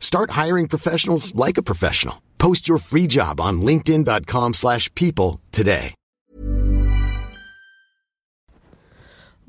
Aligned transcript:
Start 0.00 0.30
hiring 0.30 0.68
professionals 0.68 1.34
like 1.34 1.58
a 1.58 1.62
professional. 1.62 2.22
Post 2.38 2.66
your 2.66 2.78
free 2.78 3.06
job 3.06 3.40
on 3.40 3.60
linkedin.com/people 3.62 4.54
slash 4.54 4.92
people 4.94 5.40
today. 5.52 5.94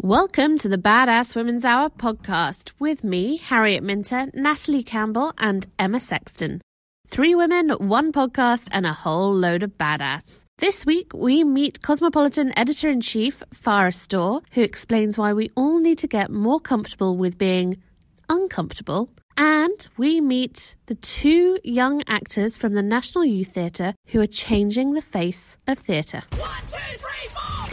Welcome 0.02 0.58
to 0.60 0.70
the 0.70 0.78
Badass 0.78 1.36
Women's 1.36 1.66
Hour 1.66 1.90
podcast 1.90 2.72
with 2.80 3.04
me, 3.04 3.36
Harriet 3.36 3.84
Minter, 3.84 4.32
Natalie 4.34 4.82
Campbell, 4.82 5.34
and 5.38 5.68
Emma 5.78 6.00
Sexton. 6.00 6.62
Three 7.10 7.36
women, 7.36 7.72
one 7.72 8.14
podcast, 8.14 8.70
and 8.72 8.86
a 8.86 8.94
whole 8.94 9.36
load 9.36 9.62
of 9.62 9.78
badass. 9.78 10.46
This 10.60 10.86
week, 10.86 11.12
we 11.14 11.44
meet 11.44 11.82
Cosmopolitan 11.82 12.58
editor 12.58 12.90
in 12.90 13.02
chief, 13.02 13.44
Farrah 13.54 13.94
Storr, 13.94 14.42
who 14.52 14.62
explains 14.62 15.18
why 15.18 15.34
we 15.34 15.50
all 15.58 15.80
need 15.80 15.98
to 15.98 16.08
get 16.08 16.32
more 16.32 16.62
comfortable 16.62 17.18
with 17.18 17.38
being 17.38 17.82
uncomfortable. 18.30 19.10
And 19.38 19.88
we 19.98 20.20
meet 20.20 20.76
the 20.88 20.96
two 20.96 21.60
young 21.64 22.04
actors 22.08 22.58
from 22.58 22.74
the 22.74 22.82
National 22.82 23.24
Youth 23.24 23.54
Theatre 23.54 23.94
who 24.08 24.20
are 24.20 24.28
changing 24.28 24.94
the 24.94 25.02
face 25.02 25.58
of 25.68 25.80
theatre. 25.80 26.24
One, 26.38 26.62
two, 26.68 26.78
three, 26.78 27.28
four. 27.30 27.66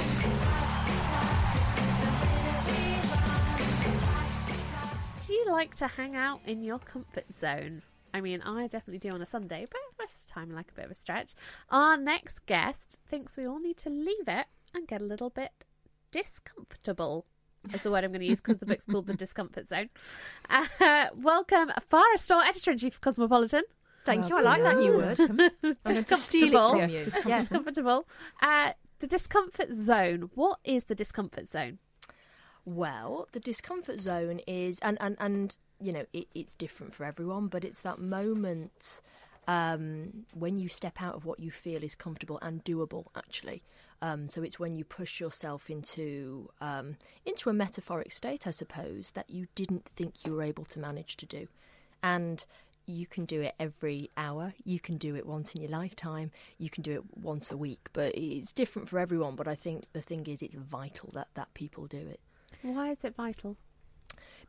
Do 5.27 5.33
you 5.33 5.47
like 5.51 5.75
to 5.77 5.89
hang 5.89 6.15
out 6.15 6.41
in 6.47 6.63
your 6.63 6.79
comfort 6.79 7.33
zone? 7.35 7.83
I 8.15 8.21
mean, 8.21 8.41
I 8.43 8.67
definitely 8.69 8.99
do 8.99 9.11
on 9.11 9.21
a 9.21 9.27
Sunday, 9.27 9.67
but 9.71 9.81
most 9.99 10.21
of 10.21 10.27
the 10.27 10.33
time 10.33 10.51
I 10.53 10.55
like 10.55 10.71
a 10.71 10.75
bit 10.75 10.85
of 10.87 10.91
a 10.91 10.95
stretch. 10.95 11.35
Our 11.71 11.97
next 11.97 12.47
guest 12.47 13.01
thinks 13.11 13.37
we 13.37 13.47
all 13.47 13.61
need 13.61 13.77
to 13.79 13.91
leave 13.91 14.29
it 14.29 14.47
and 14.73 14.89
get 14.89 15.03
a 15.03 15.05
little 15.05 15.31
bit 15.31 15.51
discomfortable. 16.13 17.27
Is 17.75 17.81
the 17.83 17.91
word 17.91 18.05
I'm 18.05 18.11
going 18.11 18.21
to 18.21 18.27
use 18.27 18.41
because 18.41 18.59
the 18.59 18.67
book's 18.67 18.87
called 18.87 19.07
The 19.07 19.15
Discomfort 19.15 19.69
Zone. 19.69 19.89
Uh, 20.49 21.07
welcome, 21.17 21.71
Farrah 21.91 22.17
Storr, 22.17 22.43
editor 22.45 22.71
in 22.71 22.79
chief 22.79 22.95
of 22.95 23.01
Cosmopolitan. 23.01 23.63
Thank 24.05 24.29
you. 24.29 24.37
I 24.37 24.41
like 24.41 24.63
that 24.63 24.79
new 24.79 24.97
word. 24.97 25.17
Discomfortable. 25.85 26.71
from 26.71 26.91
you. 26.91 27.07
Yes. 27.27 27.49
Discomfortable. 27.49 28.09
Uh, 28.41 28.73
the 29.01 29.07
discomfort 29.07 29.73
zone. 29.75 30.31
What 30.35 30.61
is 30.65 30.85
the 30.85 30.95
discomfort 30.95 31.49
zone? 31.49 31.79
Well, 32.65 33.29
the 33.33 33.41
discomfort 33.41 34.01
zone 34.01 34.41
is, 34.47 34.79
and 34.81 34.97
and 35.01 35.17
and 35.19 35.55
you 35.81 35.93
know, 35.93 36.05
it, 36.13 36.29
it's 36.35 36.55
different 36.55 36.95
for 36.95 37.05
everyone, 37.05 37.49
but 37.49 37.65
it's 37.65 37.81
that 37.83 37.99
moment 37.99 39.03
um, 39.49 40.25
when 40.35 40.59
you 40.59 40.69
step 40.69 41.03
out 41.03 41.15
of 41.15 41.25
what 41.25 41.41
you 41.41 41.51
feel 41.51 41.83
is 41.83 41.95
comfortable 41.95 42.39
and 42.43 42.65
doable. 42.65 43.07
Actually, 43.17 43.63
um, 44.03 44.29
so 44.29 44.43
it's 44.43 44.59
when 44.59 44.77
you 44.77 44.85
push 44.85 45.21
yourself 45.21 45.71
into 45.71 46.51
um, 46.61 46.97
into 47.25 47.51
a 47.51 47.53
metaphoric 47.53 48.13
state, 48.13 48.47
I 48.47 48.51
suppose, 48.51 49.11
that 49.13 49.31
you 49.31 49.47
didn't 49.55 49.89
think 49.97 50.25
you 50.25 50.35
were 50.35 50.43
able 50.43 50.65
to 50.65 50.79
manage 50.79 51.17
to 51.19 51.27
do, 51.27 51.49
and 52.03 52.45
you 52.87 53.07
can 53.07 53.25
do 53.25 53.41
it 53.41 53.55
every 53.59 54.11
hour. 54.17 54.55
You 54.65 54.79
can 54.79 54.97
do 54.97 55.17
it 55.17 55.27
once 55.27 55.53
in 55.53 55.61
your 55.61 55.71
lifetime. 55.71 56.31
You 56.59 56.71
can 56.71 56.83
do 56.83 56.93
it 56.93 57.03
once 57.17 57.51
a 57.51 57.57
week, 57.57 57.89
but 57.93 58.15
it's 58.15 58.53
different 58.53 58.89
for 58.89 58.99
everyone. 58.99 59.35
But 59.35 59.49
I 59.49 59.55
think 59.55 59.85
the 59.93 60.03
thing 60.03 60.27
is, 60.27 60.43
it's 60.43 60.55
vital 60.55 61.11
that 61.15 61.29
that 61.35 61.53
people 61.55 61.87
do 61.87 61.99
it. 61.99 62.21
Why 62.63 62.91
is 62.91 63.03
it 63.05 63.15
vital? 63.15 63.57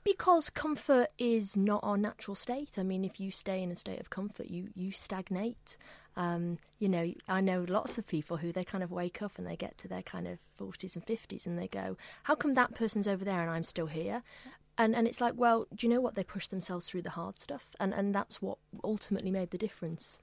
Because 0.03 0.49
comfort 0.49 1.07
is 1.17 1.57
not 1.57 1.81
our 1.83 1.97
natural 1.97 2.35
state. 2.35 2.77
I 2.77 2.83
mean, 2.83 3.03
if 3.03 3.19
you 3.19 3.31
stay 3.31 3.61
in 3.61 3.71
a 3.71 3.75
state 3.75 3.99
of 3.99 4.09
comfort, 4.09 4.47
you 4.47 4.69
you 4.75 4.91
stagnate. 4.91 5.77
Um, 6.15 6.57
you 6.79 6.89
know, 6.89 7.13
I 7.27 7.41
know 7.41 7.65
lots 7.67 7.97
of 7.97 8.07
people 8.07 8.37
who 8.37 8.51
they 8.51 8.63
kind 8.63 8.83
of 8.83 8.91
wake 8.91 9.21
up 9.21 9.37
and 9.37 9.45
they 9.45 9.55
get 9.55 9.77
to 9.79 9.87
their 9.87 10.01
kind 10.01 10.27
of 10.27 10.39
forties 10.57 10.95
and 10.95 11.05
fifties 11.05 11.45
and 11.45 11.59
they 11.59 11.67
go, 11.67 11.97
"How 12.23 12.35
come 12.35 12.53
that 12.55 12.73
person's 12.73 13.07
over 13.07 13.23
there 13.23 13.41
and 13.41 13.51
I'm 13.51 13.63
still 13.63 13.85
here?" 13.87 14.23
And 14.77 14.95
and 14.95 15.07
it's 15.07 15.21
like, 15.21 15.33
well, 15.35 15.67
do 15.75 15.87
you 15.87 15.93
know 15.93 16.01
what? 16.01 16.15
They 16.15 16.23
push 16.23 16.47
themselves 16.47 16.87
through 16.87 17.01
the 17.01 17.09
hard 17.09 17.39
stuff, 17.39 17.65
and 17.79 17.93
and 17.93 18.13
that's 18.13 18.41
what 18.41 18.57
ultimately 18.83 19.31
made 19.31 19.51
the 19.51 19.57
difference. 19.57 20.21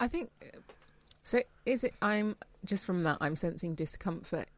I 0.00 0.08
think 0.08 0.30
so. 1.22 1.42
Is 1.66 1.84
it? 1.84 1.94
I'm 2.00 2.36
just 2.64 2.86
from 2.86 3.02
that. 3.04 3.18
I'm 3.20 3.36
sensing 3.36 3.74
discomfort 3.74 4.48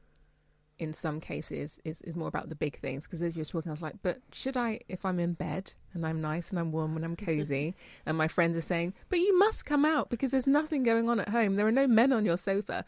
in 0.78 0.92
some 0.92 1.20
cases 1.20 1.78
is, 1.84 2.00
is 2.02 2.16
more 2.16 2.28
about 2.28 2.48
the 2.48 2.54
big 2.54 2.78
things 2.80 3.04
because 3.04 3.22
as 3.22 3.36
you 3.36 3.40
were 3.40 3.44
talking, 3.44 3.70
I 3.70 3.72
was 3.72 3.82
like, 3.82 3.96
but 4.02 4.18
should 4.32 4.56
I, 4.56 4.80
if 4.88 5.04
I'm 5.04 5.20
in 5.20 5.34
bed 5.34 5.72
and 5.92 6.04
I'm 6.04 6.20
nice 6.20 6.50
and 6.50 6.58
I'm 6.58 6.72
warm 6.72 6.96
and 6.96 7.04
I'm 7.04 7.16
cozy, 7.16 7.74
and 8.06 8.18
my 8.18 8.28
friends 8.28 8.56
are 8.56 8.62
saying, 8.62 8.94
but 9.08 9.18
you 9.18 9.38
must 9.38 9.64
come 9.64 9.84
out 9.84 10.10
because 10.10 10.30
there's 10.30 10.46
nothing 10.46 10.82
going 10.82 11.08
on 11.08 11.20
at 11.20 11.28
home. 11.28 11.56
There 11.56 11.66
are 11.66 11.72
no 11.72 11.86
men 11.86 12.12
on 12.12 12.24
your 12.24 12.36
sofa. 12.36 12.84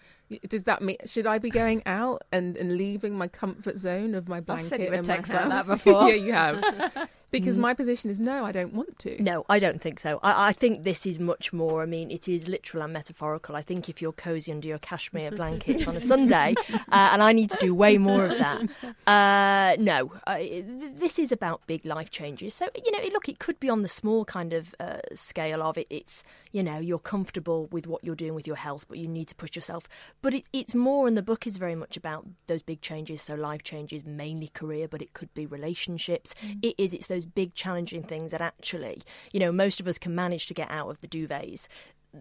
Does 0.48 0.64
that 0.64 0.82
mean 0.82 0.96
should 1.06 1.26
I 1.26 1.38
be 1.38 1.50
going 1.50 1.82
out 1.86 2.22
and, 2.32 2.56
and 2.56 2.76
leaving 2.76 3.16
my 3.16 3.28
comfort 3.28 3.78
zone 3.78 4.14
of 4.14 4.28
my 4.28 4.41
blanket 4.41 4.69
sent 4.69 4.82
you 4.82 4.88
a 4.88 4.98
and 4.98 5.06
my 5.06 5.16
text 5.16 5.32
like 5.32 5.48
that 5.48 5.66
before. 5.66 6.08
yeah, 6.08 6.14
you 6.14 6.32
have. 6.32 7.08
Because 7.31 7.59
my 7.59 7.75
position 7.75 8.10
is 8.10 8.19
no, 8.19 8.44
I 8.44 8.53
don't 8.53 8.72
want 8.72 8.98
to. 9.00 9.22
No, 9.22 9.44
I 9.48 9.59
don't 9.59 9.81
think 9.81 10.00
so. 10.00 10.20
I, 10.22 10.48
I 10.48 10.53
think 10.53 10.84
this 10.84 11.06
is 11.06 11.19
much 11.19 11.53
more. 11.53 11.82
I 11.82 11.87
mean, 11.87 12.10
it 12.10 12.28
is 12.28 12.48
literal 12.48 12.84
and 12.84 12.92
metaphorical. 12.92 13.56
I 13.56 13.62
think 13.62 13.88
if 13.88 14.00
you're 14.00 14.12
cozy 14.12 14.53
under 14.53 14.69
your 14.69 14.78
cashmere 14.78 15.32
blankets 15.32 15.87
on 15.87 15.97
a 15.97 16.00
Sunday, 16.00 16.54
uh, 16.70 16.78
and 16.91 17.22
I 17.22 17.32
need 17.32 17.50
to 17.50 17.59
do 17.59 17.75
way 17.75 17.98
more 17.98 18.25
of 18.26 18.38
that. 18.38 18.62
Uh, 19.06 19.76
no, 19.81 20.12
I, 20.26 20.38
th- 20.38 20.64
this 20.94 21.19
is 21.19 21.32
about 21.32 21.66
big 21.66 21.84
life 21.84 22.10
changes. 22.10 22.54
So 22.54 22.69
you 22.84 22.92
know, 22.92 23.00
look, 23.12 23.28
it 23.28 23.38
could 23.38 23.58
be 23.60 23.69
on 23.69 23.82
the 23.82 23.88
small 23.88 24.25
kind 24.25 24.53
of 24.53 24.75
uh, 24.81 24.98
scale 25.14 25.62
of 25.62 25.78
it. 25.78 25.87
It's 25.91 26.22
you 26.53 26.62
know, 26.62 26.78
you're 26.78 26.98
comfortable 26.98 27.66
with 27.66 27.87
what 27.87 28.03
you're 28.04 28.14
doing 28.14 28.34
with 28.34 28.47
your 28.47 28.56
health, 28.56 28.87
but 28.88 28.98
you 28.98 29.08
need 29.08 29.28
to 29.28 29.34
push 29.34 29.54
yourself. 29.54 29.88
But 30.22 30.34
it, 30.34 30.44
it's 30.53 30.75
more, 30.75 31.06
and 31.06 31.16
the 31.16 31.22
book 31.22 31.47
is 31.47 31.56
very 31.56 31.75
much 31.75 31.97
about 31.97 32.26
those 32.47 32.62
big 32.62 32.81
changes. 32.81 33.20
So 33.20 33.34
life 33.34 33.62
changes, 33.62 34.04
mainly 34.04 34.48
career, 34.48 34.88
but 34.88 35.03
it 35.03 35.12
could 35.12 35.32
be 35.34 35.47
relationships. 35.47 36.34
It 36.62 36.75
is. 36.78 36.94
It's 36.94 37.08
those 37.08 37.16
big 37.25 37.54
challenging 37.54 38.03
things 38.03 38.32
that 38.32 38.41
actually, 38.41 39.00
you 39.32 39.41
know, 39.41 39.53
most 39.53 39.81
of 39.81 39.88
us 39.88 39.97
can 39.99 40.15
manage 40.15 40.47
to 40.49 40.54
get 40.54 40.71
out 40.71 40.91
of 40.91 41.00
the 41.00 41.09
duvets. 41.09 41.69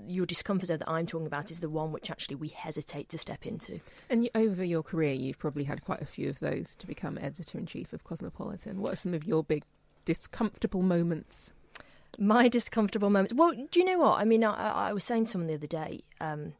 Your 0.07 0.25
discomfort 0.25 0.67
zone 0.67 0.79
that 0.79 0.89
I'm 0.89 1.05
talking 1.05 1.27
about 1.27 1.51
is 1.51 1.59
the 1.59 1.69
one 1.69 1.91
which 1.91 2.11
actually 2.11 2.35
we 2.35 2.49
hesitate 2.49 3.09
to 3.09 3.17
step 3.17 3.45
into. 3.45 3.79
And 4.09 4.29
over 4.35 4.63
your 4.63 4.83
career, 4.83 5.13
you've 5.13 5.39
probably 5.39 5.63
had 5.63 5.83
quite 5.83 6.01
a 6.01 6.05
few 6.05 6.29
of 6.29 6.39
those 6.39 6.75
to 6.77 6.87
become 6.87 7.17
editor 7.17 7.57
in 7.57 7.65
chief 7.65 7.93
of 7.93 8.03
Cosmopolitan. 8.03 8.81
What 8.81 8.93
are 8.93 8.97
some 8.97 9.13
of 9.13 9.25
your 9.25 9.43
big 9.43 9.63
discomfortable 10.05 10.81
moments? 10.81 11.51
My 12.17 12.47
discomfortable 12.47 13.09
moments. 13.09 13.33
Well, 13.33 13.51
do 13.51 13.79
you 13.79 13.85
know 13.85 13.99
what? 13.99 14.19
I 14.19 14.25
mean, 14.25 14.43
I, 14.43 14.89
I 14.89 14.93
was 14.93 15.03
saying 15.03 15.25
to 15.25 15.31
someone 15.31 15.47
the 15.47 15.55
other 15.55 15.67
day. 15.67 16.01
Um, 16.21 16.53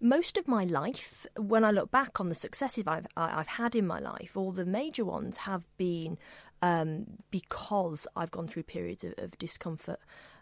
most 0.00 0.36
of 0.36 0.46
my 0.46 0.64
life, 0.64 1.26
when 1.36 1.64
I 1.64 1.70
look 1.70 1.90
back 1.90 2.20
on 2.20 2.28
the 2.28 2.34
successes 2.34 2.84
I've, 2.86 3.06
I've 3.16 3.48
had 3.48 3.74
in 3.74 3.86
my 3.86 3.98
life, 3.98 4.36
all 4.36 4.52
the 4.52 4.66
major 4.66 5.04
ones 5.04 5.36
have 5.38 5.64
been 5.76 6.18
um, 6.62 7.06
because 7.30 8.06
I've 8.16 8.30
gone 8.30 8.48
through 8.48 8.64
periods 8.64 9.04
of, 9.04 9.14
of 9.18 9.38
discomfort. 9.38 10.00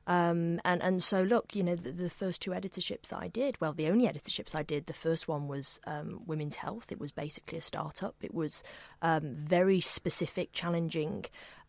Um, 0.09 0.61
and 0.65 0.81
and 0.83 1.03
so 1.03 1.23
look, 1.23 1.57
you 1.57 1.65
know, 1.65 1.75
the, 1.75 1.91
the 1.91 2.11
first 2.11 2.41
two 2.41 2.53
editorships 2.53 3.13
I 3.13 3.27
did, 3.27 3.61
well, 3.61 3.73
the 3.73 3.89
only 3.89 4.07
editorships 4.07 4.55
I 4.55 4.63
did, 4.63 4.87
the 4.87 4.93
first 4.93 5.27
one 5.27 5.49
was 5.49 5.81
um, 5.87 6.21
Women's 6.27 6.55
Health. 6.55 6.93
It 6.93 7.01
was 7.01 7.11
basically 7.11 7.59
a 7.59 7.63
startup. 7.63 8.15
It 8.23 8.33
was 8.33 8.63
um, 9.03 9.35
very 9.35 9.81
specific, 9.81 10.53
challenging 10.53 11.25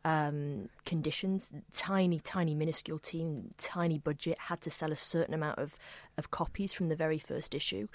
um, 0.06 0.70
conditions. 0.86 1.52
Tiny, 1.74 2.20
tiny, 2.20 2.54
minuscule 2.54 3.00
team, 3.00 3.56
tiny 3.58 3.98
budget. 3.98 4.38
Had 4.38 4.62
to 4.62 4.70
sell 4.70 4.92
a 4.92 4.96
certain 4.96 5.34
amount 5.34 5.58
of 5.58 5.76
of 6.20 6.30
copies 6.30 6.74
from 6.74 6.90
the 6.90 6.96
very 6.96 7.18
first 7.18 7.56
issue. 7.56 7.88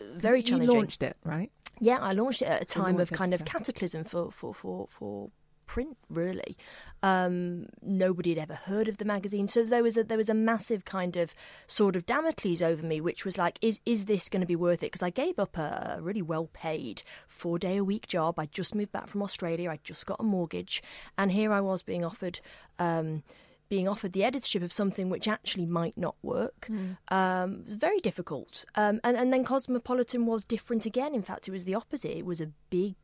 Very 0.00 0.42
you 0.42 0.58
launched 0.58 1.02
it, 1.02 1.16
right? 1.24 1.50
Yeah, 1.80 1.98
I 1.98 2.12
launched 2.12 2.42
it 2.42 2.48
at 2.48 2.62
a 2.62 2.66
time 2.66 3.00
of 3.00 3.10
kind 3.10 3.32
of 3.32 3.44
cataclysm 3.44 4.04
for 4.04 4.30
for 4.30 4.54
for 4.54 4.86
for 4.88 5.30
print 5.70 5.96
really. 6.08 6.56
Um, 7.04 7.66
nobody 7.80 8.30
had 8.30 8.38
ever 8.38 8.54
heard 8.54 8.88
of 8.88 8.98
the 8.98 9.04
magazine, 9.04 9.46
so 9.46 9.62
there 9.62 9.84
was 9.84 9.96
a 9.96 10.02
there 10.02 10.18
was 10.18 10.28
a 10.28 10.34
massive 10.34 10.84
kind 10.84 11.16
of 11.16 11.32
sort 11.68 11.94
of 11.94 12.04
Damocles 12.06 12.60
over 12.60 12.84
me, 12.84 13.00
which 13.00 13.24
was 13.24 13.38
like, 13.38 13.58
is 13.62 13.80
is 13.86 14.06
this 14.06 14.28
going 14.28 14.40
to 14.40 14.46
be 14.46 14.56
worth 14.56 14.82
it? 14.82 14.90
Because 14.92 15.02
I 15.02 15.10
gave 15.10 15.38
up 15.38 15.56
a, 15.56 15.96
a 15.98 16.02
really 16.02 16.22
well 16.22 16.50
paid 16.52 17.02
four 17.28 17.58
day 17.58 17.76
a 17.76 17.84
week 17.84 18.08
job. 18.08 18.38
I 18.38 18.46
just 18.46 18.74
moved 18.74 18.92
back 18.92 19.06
from 19.06 19.22
Australia. 19.22 19.70
I 19.70 19.78
just 19.84 20.06
got 20.06 20.20
a 20.20 20.24
mortgage, 20.24 20.82
and 21.16 21.30
here 21.30 21.52
I 21.52 21.60
was 21.60 21.82
being 21.82 22.04
offered. 22.04 22.40
Um, 22.78 23.22
being 23.70 23.88
offered 23.88 24.12
the 24.12 24.24
editorship 24.24 24.62
of 24.62 24.72
something 24.72 25.08
which 25.08 25.28
actually 25.28 25.64
might 25.64 25.96
not 25.96 26.16
work. 26.22 26.68
Mm. 26.68 26.98
Um, 27.08 27.62
was 27.64 27.74
very 27.74 28.00
difficult. 28.00 28.64
Um, 28.74 29.00
and, 29.04 29.16
and 29.16 29.32
then 29.32 29.44
Cosmopolitan 29.44 30.26
was 30.26 30.44
different 30.44 30.84
again. 30.84 31.14
In 31.14 31.22
fact, 31.22 31.48
it 31.48 31.52
was 31.52 31.64
the 31.64 31.76
opposite. 31.76 32.18
It 32.18 32.26
was 32.26 32.40
a 32.40 32.50
big 32.68 32.96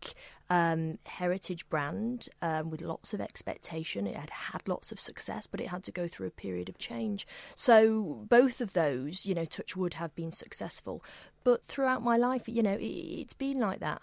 um, 0.51 0.99
heritage 1.07 1.67
brand 1.69 2.29
um, 2.43 2.69
with 2.69 2.83
lots 2.83 3.15
of 3.15 3.21
expectation. 3.21 4.09
It 4.09 4.17
had 4.17 4.31
had 4.31 4.69
lots 4.69 4.91
of 4.91 4.99
success, 4.99 5.47
but 5.47 5.61
it 5.61 5.69
had 5.69 5.85
to 5.85 5.93
go 5.93 6.09
through 6.09 6.27
a 6.27 6.33
period 6.33 6.69
of 6.69 6.79
change. 6.79 7.29
So 7.55 8.27
both 8.29 8.61
of 8.61 8.73
those, 8.73 9.25
you 9.25 9.35
know, 9.35 9.45
touch 9.45 9.77
wood, 9.77 9.95
have 9.95 10.15
been 10.17 10.33
successful. 10.33 11.03
But 11.45 11.65
throughout 11.65 12.03
my 12.03 12.17
life, 12.17 12.49
you 12.49 12.63
know, 12.63 12.75
it, 12.75 12.85
it's 12.85 13.35
been 13.35 13.61
like 13.61 13.81
that. 13.81 14.03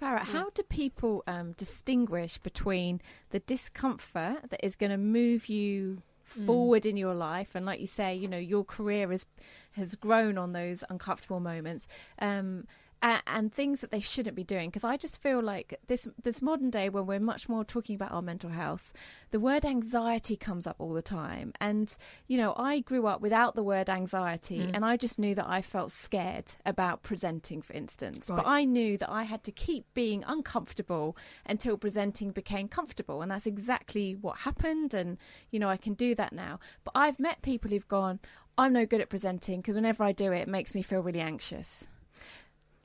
Farrah, 0.00 0.20
how 0.20 0.48
do 0.54 0.62
people 0.62 1.22
um, 1.26 1.52
distinguish 1.52 2.38
between 2.38 3.00
the 3.30 3.40
discomfort 3.40 4.50
that 4.50 4.64
is 4.64 4.74
going 4.76 4.90
to 4.90 4.98
move 4.98 5.48
you 5.48 6.02
mm. 6.36 6.46
forward 6.46 6.84
mm. 6.84 6.90
in 6.90 6.96
your 6.96 7.14
life, 7.14 7.54
and 7.54 7.66
like 7.66 7.80
you 7.80 7.86
say, 7.86 8.14
you 8.14 8.26
know, 8.28 8.38
your 8.38 8.64
career 8.64 9.10
has 9.10 9.26
has 9.72 9.94
grown 9.94 10.38
on 10.38 10.52
those 10.52 10.82
uncomfortable 10.88 11.40
moments, 11.40 11.86
um, 12.18 12.66
and, 13.02 13.22
and 13.26 13.52
things 13.52 13.80
that 13.80 13.90
they 13.90 14.00
shouldn't 14.00 14.36
be 14.36 14.44
doing. 14.44 14.70
Because 14.70 14.84
I 14.84 14.96
just 14.96 15.20
feel 15.22 15.42
like 15.42 15.78
this 15.86 16.06
this 16.22 16.42
modern 16.42 16.70
day, 16.70 16.88
when 16.88 17.06
we're 17.06 17.20
much 17.20 17.48
more 17.48 17.64
talking 17.64 17.94
about 17.94 18.12
our 18.12 18.22
mental 18.22 18.50
health, 18.50 18.92
the 19.30 19.40
word 19.40 19.64
anxiety 19.64 20.36
comes 20.36 20.66
up 20.66 20.76
all 20.78 20.92
the 20.92 21.02
time. 21.02 21.52
And 21.60 21.94
you 22.26 22.36
know, 22.36 22.54
I 22.56 22.80
grew 22.80 23.06
up 23.06 23.20
without 23.20 23.54
the 23.54 23.62
word 23.62 23.88
anxiety, 23.88 24.58
mm. 24.58 24.70
and 24.74 24.84
I 24.84 24.96
just 24.96 25.18
knew 25.18 25.34
that 25.34 25.48
I 25.48 25.62
felt 25.62 25.92
scared 25.92 26.52
about 26.66 27.02
presenting, 27.02 27.62
for 27.62 27.72
instance. 27.72 28.28
Right. 28.28 28.36
But 28.36 28.46
I 28.46 28.64
knew 28.64 28.98
that 28.98 29.10
I 29.10 29.24
had 29.24 29.44
to 29.44 29.52
keep 29.52 29.86
being 29.94 30.24
uncomfortable 30.26 31.16
until 31.46 31.76
presenting 31.76 32.30
became 32.30 32.68
comfortable, 32.68 33.22
and 33.22 33.30
that's 33.30 33.46
exactly 33.46 34.14
what 34.14 34.38
happened. 34.38 34.94
And 34.94 35.18
you 35.50 35.58
know, 35.58 35.68
I 35.68 35.76
can 35.76 35.94
do 35.94 36.14
that 36.14 36.32
now. 36.32 36.60
But 36.84 36.92
I've 36.94 37.18
met 37.18 37.42
people 37.42 37.70
who've 37.70 37.88
gone. 37.88 38.20
I'm 38.58 38.74
no 38.74 38.84
good 38.84 39.00
at 39.00 39.08
presenting 39.08 39.62
because 39.62 39.76
whenever 39.76 40.02
I 40.04 40.12
do 40.12 40.32
it, 40.32 40.40
it 40.40 40.48
makes 40.48 40.74
me 40.74 40.82
feel 40.82 41.00
really 41.02 41.20
anxious. 41.20 41.86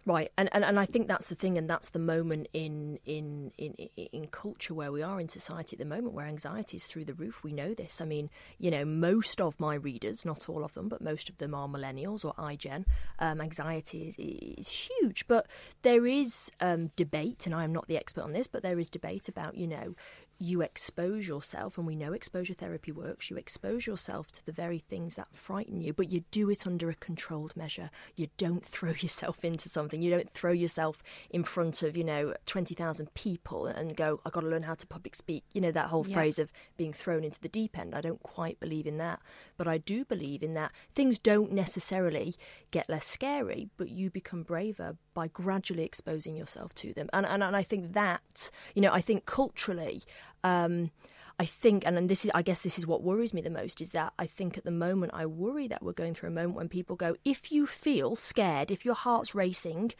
Right, 0.08 0.32
and, 0.38 0.50
and 0.54 0.64
and 0.64 0.80
I 0.80 0.86
think 0.86 1.08
that's 1.08 1.30
the 1.30 1.36
thing, 1.36 1.58
and 1.58 1.68
that's 1.68 1.90
the 1.90 1.98
moment 1.98 2.48
in 2.54 3.00
in 3.06 3.52
in 3.58 3.74
in 3.96 4.28
culture 4.28 4.76
where 4.76 4.92
we 4.92 5.02
are 5.02 5.20
in 5.20 5.28
society 5.28 5.76
at 5.76 5.80
the 5.80 5.86
moment, 5.86 6.14
where 6.14 6.28
anxiety 6.28 6.78
is 6.78 6.84
through 6.86 7.06
the 7.06 7.16
roof. 7.16 7.44
We 7.44 7.54
know 7.54 7.74
this. 7.74 8.02
I 8.02 8.06
mean, 8.06 8.30
you 8.60 8.70
know, 8.70 8.86
most 8.86 9.42
of 9.42 9.60
my 9.60 9.74
readers, 9.74 10.24
not 10.24 10.48
all 10.48 10.64
of 10.64 10.76
them, 10.76 10.90
but 10.90 11.02
most 11.02 11.28
of 11.30 11.38
them 11.38 11.56
are 11.56 11.68
millennials 11.68 12.24
or 12.24 12.36
iGen. 12.36 12.86
Um, 13.18 13.42
anxiety 13.42 14.08
is 14.08 14.16
is 14.20 14.70
huge, 14.70 15.26
but 15.28 15.48
there 15.82 16.06
is 16.06 16.52
um, 16.60 16.92
debate, 16.96 17.48
and 17.48 17.56
I 17.56 17.64
am 17.64 17.74
not 17.74 17.88
the 17.88 17.98
expert 17.98 18.26
on 18.26 18.32
this, 18.32 18.46
but 18.46 18.62
there 18.62 18.78
is 18.78 18.90
debate 18.90 19.28
about 19.28 19.58
you 19.58 19.66
know 19.66 19.96
you 20.38 20.62
expose 20.62 21.28
yourself, 21.28 21.78
and 21.78 21.88
we 21.88 21.96
know 21.96 22.14
exposure 22.14 22.54
therapy 22.54 22.92
works, 22.92 23.30
you 23.30 23.38
expose 23.38 23.88
yourself 23.88 24.32
to 24.32 24.46
the 24.46 24.52
very 24.52 24.80
things 24.80 25.16
that 25.16 25.28
frighten 25.34 25.82
you, 25.82 25.94
but 25.94 26.12
you 26.12 26.24
do 26.32 26.50
it 26.50 26.68
under 26.68 26.90
a 26.90 26.96
controlled 26.96 27.56
measure. 27.56 27.90
You 28.16 28.28
don't 28.38 28.66
throw 28.66 28.92
yourself 28.92 29.44
into 29.44 29.70
something. 29.70 30.02
You 30.02 30.12
don't 30.12 30.30
throw 30.32 30.52
yourself 30.52 31.02
in 31.30 31.44
front 31.44 31.84
of, 31.84 31.96
you 31.96 32.04
know, 32.04 32.34
20,000 32.46 33.14
people 33.14 33.68
and 33.68 33.96
go, 33.96 34.20
I've 34.26 34.34
got 34.34 34.42
to 34.42 34.48
learn 34.48 34.64
how 34.64 34.76
to 34.76 34.88
public 34.88 35.16
speak. 35.16 35.44
You 35.54 35.62
know, 35.62 35.72
that 35.72 35.88
whole 35.88 36.06
yeah. 36.08 36.16
phrase 36.16 36.40
of 36.40 36.52
being 36.78 36.94
thrown 36.94 37.24
into 37.24 37.40
the 37.40 37.50
deep 37.50 37.78
end. 37.78 37.96
I 37.96 38.02
don't 38.02 38.22
quite 38.22 38.60
believe 38.60 38.88
in 38.88 38.98
that. 38.98 39.22
But 39.58 39.68
I 39.68 39.78
do 39.78 40.06
believe 40.06 40.44
in 40.44 40.54
that 40.54 40.72
things 40.94 41.18
don't 41.18 41.52
necessarily 41.52 42.36
get 42.72 42.90
less 42.90 43.06
scary, 43.06 43.70
but 43.78 43.90
you 43.90 44.10
become 44.10 44.44
braver 44.44 44.98
by 45.16 45.30
gradually 45.30 45.84
exposing 45.84 46.36
yourself 46.36 46.76
to 46.76 46.94
them. 46.94 47.10
And, 47.12 47.26
and, 47.26 47.42
and 47.42 47.56
I 47.56 47.64
think 47.64 47.94
that, 47.94 48.52
you 48.76 48.82
know, 48.84 48.94
I 48.94 49.02
think 49.02 49.26
culturally, 49.26 50.04
um, 50.44 50.92
I 51.40 51.46
think, 51.46 51.88
and, 51.88 51.98
and 51.98 52.08
this 52.08 52.24
is, 52.26 52.32
I 52.36 52.44
guess, 52.44 52.60
this 52.60 52.78
is 52.78 52.86
what 52.86 53.02
worries 53.02 53.34
me 53.34 53.42
the 53.42 53.50
most 53.50 53.82
is 53.82 53.90
that 53.92 54.14
I 54.20 54.28
think 54.28 54.58
at 54.58 54.64
the 54.64 54.72
moment 54.72 55.14
I 55.16 55.26
worry 55.26 55.68
that 55.68 55.82
we're 55.82 55.94
going 55.94 56.14
through 56.14 56.30
a 56.30 56.34
moment 56.34 56.56
when 56.56 56.70
people 56.70 56.96
go, 56.96 57.16
if 57.26 57.52
you 57.52 57.66
feel 57.66 58.16
scared, 58.16 58.70
if 58.70 58.86
your 58.86 58.94
heart's 58.94 59.34
racing, 59.34 59.94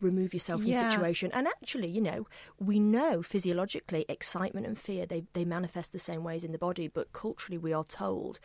remove 0.00 0.34
yourself 0.34 0.60
from 0.60 0.70
yeah. 0.70 0.82
the 0.82 0.90
situation. 0.90 1.30
And 1.32 1.46
actually, 1.46 1.88
you 1.88 2.00
know, 2.00 2.26
we 2.58 2.80
know 2.80 3.22
physiologically 3.22 4.04
excitement 4.08 4.66
and 4.66 4.78
fear 4.78 5.06
they 5.06 5.24
they 5.32 5.44
manifest 5.44 5.92
the 5.92 5.98
same 5.98 6.24
ways 6.24 6.44
in 6.44 6.52
the 6.52 6.58
body, 6.58 6.88
but 6.88 7.12
culturally 7.12 7.58
we 7.58 7.72
are 7.72 7.84
told 7.84 8.38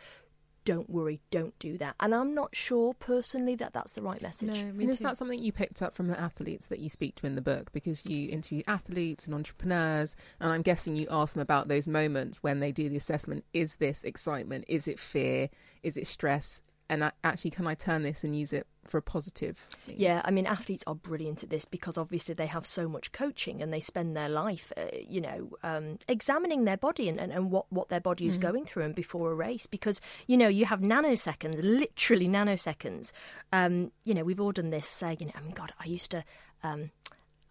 don't 0.64 0.88
worry, 0.88 1.20
don't 1.30 1.58
do 1.58 1.78
that. 1.78 1.94
And 2.00 2.14
I'm 2.14 2.34
not 2.34 2.54
sure 2.54 2.94
personally 2.94 3.54
that 3.56 3.72
that's 3.72 3.92
the 3.92 4.02
right 4.02 4.20
message. 4.22 4.48
No, 4.48 4.54
and 4.54 4.90
is 4.90 4.98
that 5.00 5.16
something 5.16 5.42
you 5.42 5.52
picked 5.52 5.82
up 5.82 5.94
from 5.94 6.08
the 6.08 6.18
athletes 6.18 6.66
that 6.66 6.78
you 6.78 6.88
speak 6.88 7.16
to 7.16 7.26
in 7.26 7.34
the 7.34 7.42
book? 7.42 7.72
Because 7.72 8.04
you 8.06 8.28
interview 8.28 8.62
athletes 8.66 9.26
and 9.26 9.34
entrepreneurs, 9.34 10.16
and 10.40 10.52
I'm 10.52 10.62
guessing 10.62 10.96
you 10.96 11.06
ask 11.10 11.34
them 11.34 11.42
about 11.42 11.68
those 11.68 11.88
moments 11.88 12.42
when 12.42 12.60
they 12.60 12.72
do 12.72 12.88
the 12.88 12.96
assessment. 12.96 13.44
Is 13.52 13.76
this 13.76 14.04
excitement? 14.04 14.64
Is 14.68 14.88
it 14.88 14.98
fear? 14.98 15.48
Is 15.82 15.96
it 15.96 16.06
stress? 16.06 16.62
And 16.92 17.10
actually 17.24 17.50
can 17.50 17.66
I 17.66 17.74
turn 17.74 18.02
this 18.02 18.22
and 18.22 18.36
use 18.36 18.52
it 18.52 18.66
for 18.84 18.98
a 18.98 19.02
positive? 19.02 19.56
Things? 19.86 19.98
Yeah, 19.98 20.20
I 20.26 20.30
mean, 20.30 20.46
athletes 20.46 20.84
are 20.86 20.94
brilliant 20.94 21.42
at 21.42 21.48
this 21.48 21.64
because 21.64 21.96
obviously 21.96 22.34
they 22.34 22.46
have 22.46 22.66
so 22.66 22.86
much 22.86 23.12
coaching 23.12 23.62
and 23.62 23.72
they 23.72 23.80
spend 23.80 24.14
their 24.14 24.28
life, 24.28 24.74
uh, 24.76 24.82
you 25.08 25.22
know, 25.22 25.50
um, 25.62 25.98
examining 26.06 26.66
their 26.66 26.76
body 26.76 27.08
and, 27.08 27.18
and, 27.18 27.32
and, 27.32 27.50
what, 27.50 27.64
what 27.72 27.88
their 27.88 28.00
body 28.00 28.26
is 28.26 28.36
mm. 28.36 28.42
going 28.42 28.66
through 28.66 28.84
and 28.84 28.94
before 28.94 29.32
a 29.32 29.34
race 29.34 29.66
because, 29.66 30.02
you 30.26 30.36
know, 30.36 30.48
you 30.48 30.66
have 30.66 30.80
nanoseconds, 30.80 31.58
literally 31.62 32.28
nanoseconds. 32.28 33.12
Um, 33.54 33.90
you 34.04 34.12
know, 34.12 34.22
we've 34.22 34.40
all 34.40 34.52
done 34.52 34.68
this 34.68 34.86
saying, 34.86 35.32
I 35.34 35.40
mean, 35.40 35.52
God, 35.54 35.72
I 35.80 35.86
used 35.86 36.10
to. 36.10 36.24
Um, 36.62 36.90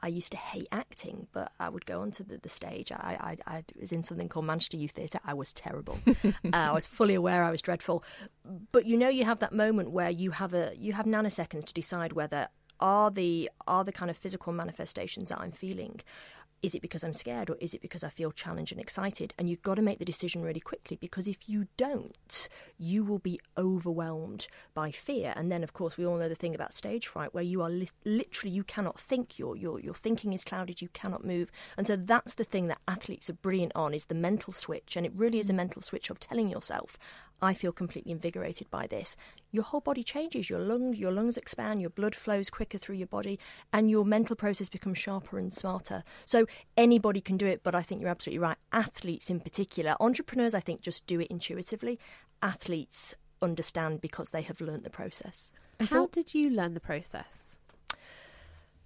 I 0.03 0.07
used 0.07 0.31
to 0.31 0.37
hate 0.37 0.67
acting, 0.71 1.27
but 1.31 1.51
I 1.59 1.69
would 1.69 1.85
go 1.85 2.01
onto 2.01 2.23
the, 2.23 2.37
the 2.37 2.49
stage. 2.49 2.91
I, 2.91 3.37
I, 3.45 3.55
I, 3.55 3.63
was 3.79 3.91
in 3.91 4.03
something 4.03 4.29
called 4.29 4.45
Manchester 4.45 4.77
Youth 4.77 4.91
Theatre. 4.91 5.19
I 5.25 5.33
was 5.33 5.53
terrible. 5.53 5.99
uh, 6.07 6.31
I 6.51 6.71
was 6.71 6.87
fully 6.87 7.13
aware 7.15 7.43
I 7.43 7.51
was 7.51 7.61
dreadful. 7.61 8.03
But 8.71 8.85
you 8.85 8.97
know, 8.97 9.09
you 9.09 9.25
have 9.25 9.39
that 9.39 9.53
moment 9.53 9.91
where 9.91 10.09
you 10.09 10.31
have 10.31 10.53
a 10.53 10.73
you 10.75 10.93
have 10.93 11.05
nanoseconds 11.05 11.65
to 11.65 11.73
decide 11.73 12.13
whether 12.13 12.47
are 12.79 13.11
the 13.11 13.49
are 13.67 13.83
the 13.83 13.91
kind 13.91 14.09
of 14.09 14.17
physical 14.17 14.51
manifestations 14.51 15.29
that 15.29 15.39
I'm 15.39 15.51
feeling 15.51 16.01
is 16.63 16.75
it 16.75 16.81
because 16.81 17.03
I'm 17.03 17.13
scared 17.13 17.49
or 17.49 17.57
is 17.59 17.73
it 17.73 17.81
because 17.81 18.03
I 18.03 18.09
feel 18.09 18.31
challenged 18.31 18.71
and 18.71 18.81
excited? 18.81 19.33
And 19.37 19.49
you've 19.49 19.61
got 19.61 19.75
to 19.75 19.81
make 19.81 19.99
the 19.99 20.05
decision 20.05 20.41
really 20.41 20.59
quickly 20.59 20.97
because 20.99 21.27
if 21.27 21.49
you 21.49 21.67
don't, 21.77 22.49
you 22.77 23.03
will 23.03 23.19
be 23.19 23.39
overwhelmed 23.57 24.47
by 24.73 24.91
fear. 24.91 25.33
And 25.35 25.51
then, 25.51 25.63
of 25.63 25.73
course, 25.73 25.97
we 25.97 26.05
all 26.05 26.17
know 26.17 26.29
the 26.29 26.35
thing 26.35 26.55
about 26.55 26.73
stage 26.73 27.07
fright 27.07 27.33
where 27.33 27.43
you 27.43 27.61
are 27.61 27.69
li- 27.69 27.89
literally, 28.05 28.53
you 28.53 28.63
cannot 28.63 28.99
think, 28.99 29.39
your, 29.39 29.55
your, 29.55 29.79
your 29.79 29.95
thinking 29.95 30.33
is 30.33 30.43
clouded, 30.43 30.81
you 30.81 30.89
cannot 30.89 31.25
move. 31.25 31.51
And 31.77 31.87
so 31.87 31.95
that's 31.95 32.35
the 32.35 32.43
thing 32.43 32.67
that 32.67 32.81
athletes 32.87 33.29
are 33.29 33.33
brilliant 33.33 33.71
on 33.75 33.93
is 33.93 34.05
the 34.05 34.15
mental 34.15 34.53
switch. 34.53 34.95
And 34.95 35.05
it 35.05 35.13
really 35.15 35.39
is 35.39 35.49
a 35.49 35.53
mental 35.53 35.81
switch 35.81 36.09
of 36.09 36.19
telling 36.19 36.49
yourself, 36.49 36.97
I 37.41 37.53
feel 37.53 37.71
completely 37.71 38.11
invigorated 38.11 38.69
by 38.69 38.87
this. 38.87 39.15
Your 39.51 39.63
whole 39.63 39.81
body 39.81 40.03
changes. 40.03 40.49
Your 40.49 40.59
lungs, 40.59 40.99
your 40.99 41.11
lungs 41.11 41.37
expand. 41.37 41.81
Your 41.81 41.89
blood 41.89 42.13
flows 42.13 42.49
quicker 42.49 42.77
through 42.77 42.97
your 42.97 43.07
body, 43.07 43.39
and 43.73 43.89
your 43.89 44.05
mental 44.05 44.35
process 44.35 44.69
becomes 44.69 44.99
sharper 44.99 45.37
and 45.37 45.53
smarter. 45.53 46.03
So 46.25 46.45
anybody 46.77 47.21
can 47.21 47.37
do 47.37 47.47
it, 47.47 47.63
but 47.63 47.73
I 47.73 47.81
think 47.81 48.01
you're 48.01 48.09
absolutely 48.09 48.39
right. 48.39 48.57
Athletes, 48.71 49.29
in 49.29 49.39
particular, 49.39 49.95
entrepreneurs, 49.99 50.53
I 50.53 50.59
think, 50.59 50.81
just 50.81 51.05
do 51.07 51.19
it 51.19 51.27
intuitively. 51.27 51.99
Athletes 52.43 53.15
understand 53.41 54.01
because 54.01 54.29
they 54.29 54.43
have 54.43 54.61
learned 54.61 54.83
the 54.83 54.89
process. 54.91 55.51
And 55.79 55.89
How 55.89 56.05
so, 56.05 56.09
did 56.11 56.33
you 56.35 56.51
learn 56.51 56.75
the 56.75 56.79
process? 56.79 57.47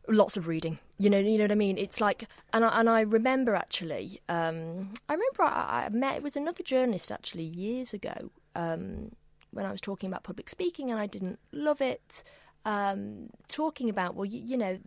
lots 0.08 0.38
of 0.38 0.48
reading. 0.48 0.78
You 0.98 1.10
know, 1.10 1.18
you 1.18 1.38
know 1.38 1.46
what 1.46 1.52
I 1.52 1.56
mean. 1.56 1.80
It's 1.80 2.00
like, 2.00 2.26
and 2.54 2.64
I, 2.64 2.80
and 2.80 2.90
I 2.90 3.02
remember 3.02 3.56
actually, 3.56 4.20
um, 4.30 4.94
I 5.10 5.14
remember 5.14 5.42
I, 5.44 5.86
I, 5.86 5.90
met 5.90 6.18
it 6.18 6.24
was 6.24 6.36
another 6.36 6.64
journalist 6.64 7.12
actually 7.12 7.44
years 7.44 7.92
ago 7.92 8.30
um, 8.56 9.12
when 9.52 9.66
I 9.66 9.72
was 9.72 9.82
talking 9.82 10.08
about 10.10 10.24
public 10.24 10.50
speaking, 10.50 10.92
and 10.92 11.00
I 11.00 11.08
didn't 11.08 11.40
love 11.52 11.82
it. 11.82 12.24
Um, 12.66 13.30
talking 13.48 13.90
about 13.90 14.16
well, 14.16 14.26
you, 14.26 14.42
you, 14.44 14.58
know, 14.58 14.80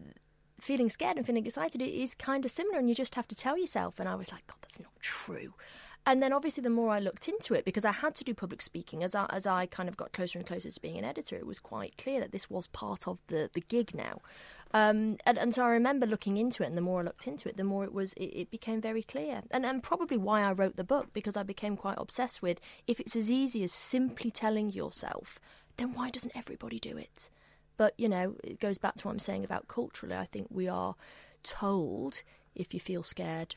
feeling 0.60 0.90
scared 0.90 1.16
and 1.16 1.25
feeling 1.25 1.46
excited 1.46 1.80
is 1.80 2.14
kind 2.14 2.44
of 2.44 2.50
similar, 2.50 2.78
and 2.78 2.88
you 2.88 2.94
just 2.94 3.14
have 3.14 3.28
to 3.28 3.34
tell 3.34 3.56
yourself. 3.56 4.00
And 4.00 4.08
I 4.08 4.14
was 4.14 4.32
like, 4.32 4.46
God, 4.46 4.56
that's 4.62 4.80
not 4.80 4.92
true. 5.00 5.54
And 6.08 6.22
then 6.22 6.32
obviously, 6.32 6.62
the 6.62 6.70
more 6.70 6.90
I 6.90 7.00
looked 7.00 7.28
into 7.28 7.52
it, 7.52 7.66
because 7.66 7.84
I 7.84 7.92
had 7.92 8.14
to 8.14 8.24
do 8.24 8.32
public 8.32 8.62
speaking, 8.62 9.04
as 9.04 9.14
I, 9.14 9.26
as 9.28 9.46
I 9.46 9.66
kind 9.66 9.90
of 9.90 9.98
got 9.98 10.14
closer 10.14 10.38
and 10.38 10.48
closer 10.48 10.70
to 10.70 10.80
being 10.80 10.96
an 10.96 11.04
editor, 11.04 11.36
it 11.36 11.46
was 11.46 11.58
quite 11.58 11.98
clear 11.98 12.18
that 12.20 12.32
this 12.32 12.48
was 12.48 12.66
part 12.68 13.06
of 13.06 13.18
the, 13.26 13.50
the 13.52 13.60
gig 13.60 13.94
now. 13.94 14.22
Um, 14.72 15.18
and, 15.26 15.36
and, 15.36 15.54
so 15.54 15.64
I 15.64 15.68
remember 15.68 16.06
looking 16.06 16.38
into 16.38 16.62
it, 16.62 16.66
and 16.68 16.78
the 16.78 16.80
more 16.80 17.00
I 17.00 17.02
looked 17.02 17.26
into 17.26 17.46
it, 17.46 17.58
the 17.58 17.64
more 17.64 17.84
it 17.84 17.92
was 17.92 18.14
it, 18.14 18.24
it, 18.24 18.50
became 18.50 18.80
very 18.80 19.02
clear, 19.02 19.42
and 19.50 19.66
and 19.66 19.82
probably 19.82 20.16
why 20.16 20.40
I 20.40 20.52
wrote 20.52 20.76
the 20.76 20.84
book 20.84 21.12
because 21.12 21.36
I 21.36 21.42
became 21.42 21.76
quite 21.76 21.98
obsessed 21.98 22.40
with 22.40 22.58
if 22.86 23.00
it's 23.00 23.14
as 23.14 23.30
easy 23.30 23.62
as 23.62 23.72
simply 23.72 24.30
telling 24.30 24.72
yourself, 24.72 25.38
then 25.76 25.92
why 25.92 26.08
doesn't 26.08 26.34
everybody 26.34 26.78
do 26.78 26.96
it? 26.96 27.28
But 27.76 27.92
you 27.98 28.08
know, 28.08 28.34
it 28.42 28.60
goes 28.60 28.78
back 28.78 28.94
to 28.96 29.06
what 29.06 29.12
I'm 29.12 29.18
saying 29.18 29.44
about 29.44 29.68
culturally. 29.68 30.16
I 30.16 30.24
think 30.24 30.46
we 30.48 30.68
are 30.68 30.94
told 31.42 32.22
if 32.54 32.72
you 32.72 32.80
feel 32.80 33.02
scared, 33.02 33.56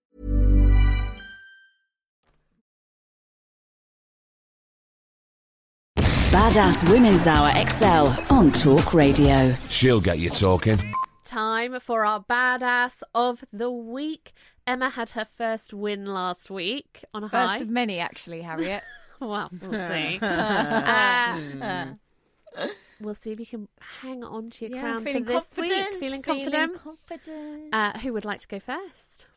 Badass 6.31 6.89
Women's 6.89 7.27
Hour 7.27 7.51
XL 7.67 8.33
on 8.33 8.51
Talk 8.51 8.93
Radio. 8.93 9.51
She'll 9.51 9.99
get 9.99 10.17
you 10.19 10.29
talking. 10.29 10.79
Time 11.25 11.79
for 11.81 12.05
our 12.05 12.23
badass 12.23 13.03
of 13.13 13.43
the 13.51 13.69
week. 13.69 14.31
Emma 14.65 14.89
had 14.89 15.09
her 15.09 15.25
first 15.25 15.73
win 15.73 16.05
last 16.05 16.49
week 16.49 17.03
on 17.13 17.25
a 17.25 17.27
high. 17.27 17.53
First 17.53 17.63
of 17.63 17.69
many, 17.69 17.99
actually, 17.99 18.41
Harriet. 18.41 18.81
well, 19.19 19.49
we'll 19.61 19.71
see. 19.89 20.19
uh, 20.21 21.87
we'll 23.01 23.15
see 23.15 23.31
if 23.33 23.39
you 23.41 23.45
can 23.45 23.67
hang 24.01 24.23
on 24.23 24.49
to 24.51 24.67
your 24.67 24.75
Yeah, 24.75 24.81
crown 24.83 25.03
for 25.03 25.19
this 25.19 25.53
confident, 25.53 25.89
week. 25.91 25.99
Feeling 25.99 25.99
feeling 25.99 26.21
confident. 26.21 26.53
Feeling 26.81 26.97
confident. 26.97 27.73
Uh, 27.73 27.99
who 27.99 28.13
would 28.13 28.23
like 28.25 28.39
to 28.39 28.47
go 28.47 28.59
first? 28.61 29.27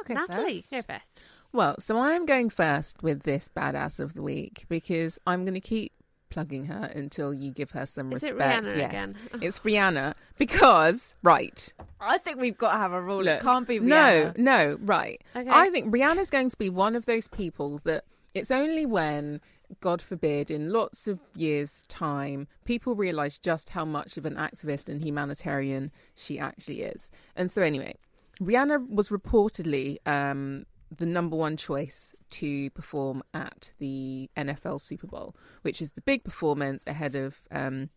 Okay, 0.00 0.14
Natalie, 0.14 0.60
first. 0.60 0.70
go 0.70 0.94
first. 0.94 1.22
Well, 1.52 1.76
so 1.80 1.98
I'm 1.98 2.26
going 2.26 2.50
first 2.50 3.02
with 3.02 3.22
this 3.22 3.50
badass 3.54 3.98
of 3.98 4.14
the 4.14 4.22
week 4.22 4.64
because 4.68 5.18
I'm 5.26 5.44
going 5.44 5.54
to 5.54 5.60
keep 5.60 5.92
plugging 6.30 6.66
her 6.66 6.84
until 6.94 7.34
you 7.34 7.50
give 7.50 7.72
her 7.72 7.84
some 7.84 8.12
Is 8.12 8.22
it 8.22 8.36
respect. 8.36 8.66
Rihanna 8.66 8.76
yes, 8.76 8.88
again? 8.88 9.14
it's 9.42 9.58
Rihanna 9.60 10.14
because 10.38 11.16
right. 11.22 11.72
I 12.00 12.18
think 12.18 12.38
we've 12.38 12.56
got 12.56 12.72
to 12.72 12.78
have 12.78 12.92
a 12.92 13.02
rule. 13.02 13.24
Look, 13.24 13.40
it 13.40 13.42
can't 13.42 13.66
be 13.66 13.80
No, 13.80 14.32
no, 14.36 14.78
right. 14.80 15.20
Okay. 15.34 15.50
I 15.50 15.70
think 15.70 15.92
Rihanna's 15.92 16.30
going 16.30 16.50
to 16.50 16.56
be 16.56 16.70
one 16.70 16.94
of 16.94 17.06
those 17.06 17.26
people 17.26 17.80
that 17.84 18.04
it's 18.32 18.52
only 18.52 18.86
when, 18.86 19.40
God 19.80 20.00
forbid, 20.00 20.52
in 20.52 20.72
lots 20.72 21.08
of 21.08 21.18
years' 21.34 21.82
time, 21.88 22.46
people 22.64 22.94
realise 22.94 23.38
just 23.38 23.70
how 23.70 23.84
much 23.84 24.16
of 24.16 24.24
an 24.24 24.36
activist 24.36 24.88
and 24.88 25.02
humanitarian 25.02 25.90
she 26.14 26.38
actually 26.38 26.82
is. 26.82 27.10
And 27.34 27.50
so, 27.50 27.60
anyway, 27.62 27.96
Rihanna 28.40 28.88
was 28.88 29.08
reportedly 29.08 29.96
um, 30.06 30.64
the 30.94 31.06
number 31.06 31.36
one 31.36 31.56
choice 31.56 32.14
to 32.30 32.70
perform 32.70 33.22
at 33.32 33.72
the 33.78 34.28
NFL 34.36 34.80
Super 34.80 35.06
Bowl, 35.06 35.34
which 35.62 35.80
is 35.80 35.92
the 35.92 36.00
big 36.00 36.24
performance 36.24 36.82
ahead 36.86 37.14
of 37.14 37.36
um, 37.50 37.90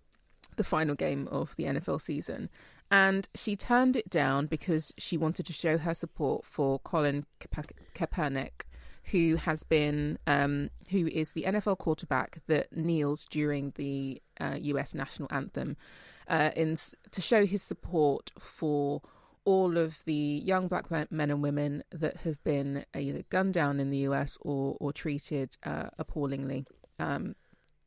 the 0.56 0.64
final 0.64 0.96
game 0.96 1.28
of 1.32 1.56
the 1.56 1.64
NFL 1.66 2.02
season. 2.02 2.50
And 2.92 3.28
she 3.34 3.56
turned 3.56 3.96
it 3.96 4.10
down 4.10 4.46
because 4.46 4.92
she 4.98 5.18
wanted 5.18 5.48
to 5.48 5.54
show 5.54 5.78
her 5.80 5.94
support 5.94 6.46
for 6.46 6.80
Colin 6.80 7.26
Kaep- 7.40 7.72
Kaepernick, 7.96 8.66
who 9.06 9.38
has 9.38 9.64
been, 9.64 10.20
um, 10.28 10.70
who 10.90 11.08
is 11.08 11.32
the 11.32 11.44
NFL 11.44 11.80
quarterback 11.80 12.40
that 12.48 12.76
kneels 12.76 13.26
during 13.26 13.74
the 13.76 14.22
uh, 14.40 14.58
U.S. 14.62 14.94
national 14.94 15.28
anthem, 15.32 15.76
uh, 16.28 16.52
in 16.56 16.78
to 17.12 17.22
show 17.22 17.46
his 17.46 17.64
support 17.64 18.32
for 18.38 19.02
all 19.46 19.78
of 19.78 20.04
the 20.06 20.14
young 20.14 20.68
black 20.68 20.90
men- 20.90 21.08
and 21.12 21.42
women 21.42 21.84
that 21.92 22.18
have 22.18 22.44
been 22.44 22.86
either 22.96 23.24
gunned 23.30 23.54
down 23.54 23.80
in 23.80 23.90
the 23.90 24.00
US 24.00 24.38
or 24.42 24.78
or 24.80 24.94
treated 24.94 25.58
uh, 25.64 25.90
appallingly 25.98 26.66
um, 27.00 27.36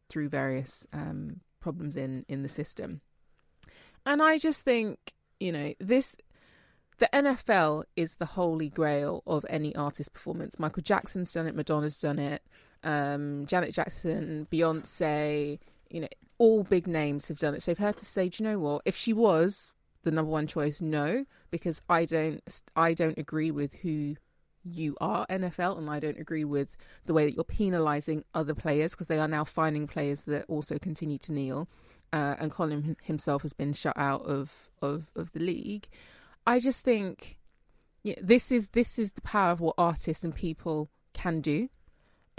through 0.09 0.29
various 0.29 0.87
um, 0.93 1.41
problems 1.61 1.97
in 1.97 2.25
in 2.29 2.43
the 2.43 2.49
system. 2.49 3.01
And 4.05 4.23
I 4.23 4.39
just 4.39 4.63
think, 4.63 5.15
you 5.41 5.51
know, 5.51 5.75
this 5.81 6.17
the 6.99 7.09
NFL 7.13 7.85
is 7.95 8.15
the 8.15 8.27
holy 8.27 8.69
grail 8.69 9.23
of 9.27 9.45
any 9.51 9.75
artist 9.77 10.13
performance. 10.13 10.59
Michael 10.59 10.83
Jackson's 10.83 11.33
done 11.33 11.47
it, 11.47 11.55
Madonna's 11.55 12.01
done 12.01 12.19
it, 12.19 12.43
um, 12.83 13.45
Janet 13.47 13.75
Jackson, 13.75 14.47
Beyonce, 14.51 15.59
you 15.91 16.01
know, 16.01 16.09
all 16.39 16.63
big 16.63 16.87
names 16.87 17.29
have 17.29 17.39
done 17.39 17.55
it. 17.55 17.63
So 17.63 17.75
her 17.75 17.93
to 17.93 18.05
say, 18.05 18.29
do 18.29 18.43
you 18.43 18.51
know 18.51 18.59
what? 18.59 18.83
If 18.85 18.97
she 18.97 19.13
was 19.13 19.73
the 20.07 20.13
number 20.13 20.31
one 20.31 20.47
choice, 20.47 20.81
no, 20.81 21.27
because 21.51 21.83
I 21.89 22.05
don't, 22.05 22.41
I 22.77 22.95
don't 22.95 23.19
agree 23.19 23.51
with 23.51 23.75
who 23.75 24.15
you 24.65 24.97
are 25.01 25.27
NFL, 25.27 25.77
and 25.77 25.91
I 25.91 25.99
don't 25.99 26.19
agree 26.19 26.45
with 26.45 26.77
the 27.05 27.13
way 27.13 27.27
that 27.27 27.35
you're 27.35 27.45
penalising 27.45 28.23
other 28.33 28.55
players 28.55 28.93
because 28.93 29.09
they 29.09 29.19
are 29.19 29.29
now 29.29 29.45
finding 29.45 29.89
players 29.89 30.23
that 30.23 30.45
also 30.49 30.79
continue 30.79 31.19
to 31.19 31.33
kneel. 31.33 31.69
Uh, 32.13 32.37
and 32.39 32.53
Colin 32.53 32.97
himself 33.03 33.43
has 33.43 33.53
been 33.53 33.73
shut 33.73 33.97
out 33.97 34.23
of, 34.23 34.71
of, 34.81 35.11
of 35.17 35.33
the 35.33 35.41
league. 35.41 35.89
I 36.47 36.61
just 36.61 36.85
think 36.85 37.37
yeah, 38.05 38.15
this 38.23 38.53
is 38.53 38.69
this 38.69 39.01
is 39.01 39.13
the 39.13 39.21
power 39.21 39.51
of 39.51 39.61
what 39.61 39.75
artists 39.77 40.23
and 40.23 40.33
people 40.33 40.89
can 41.15 41.41
do, 41.41 41.69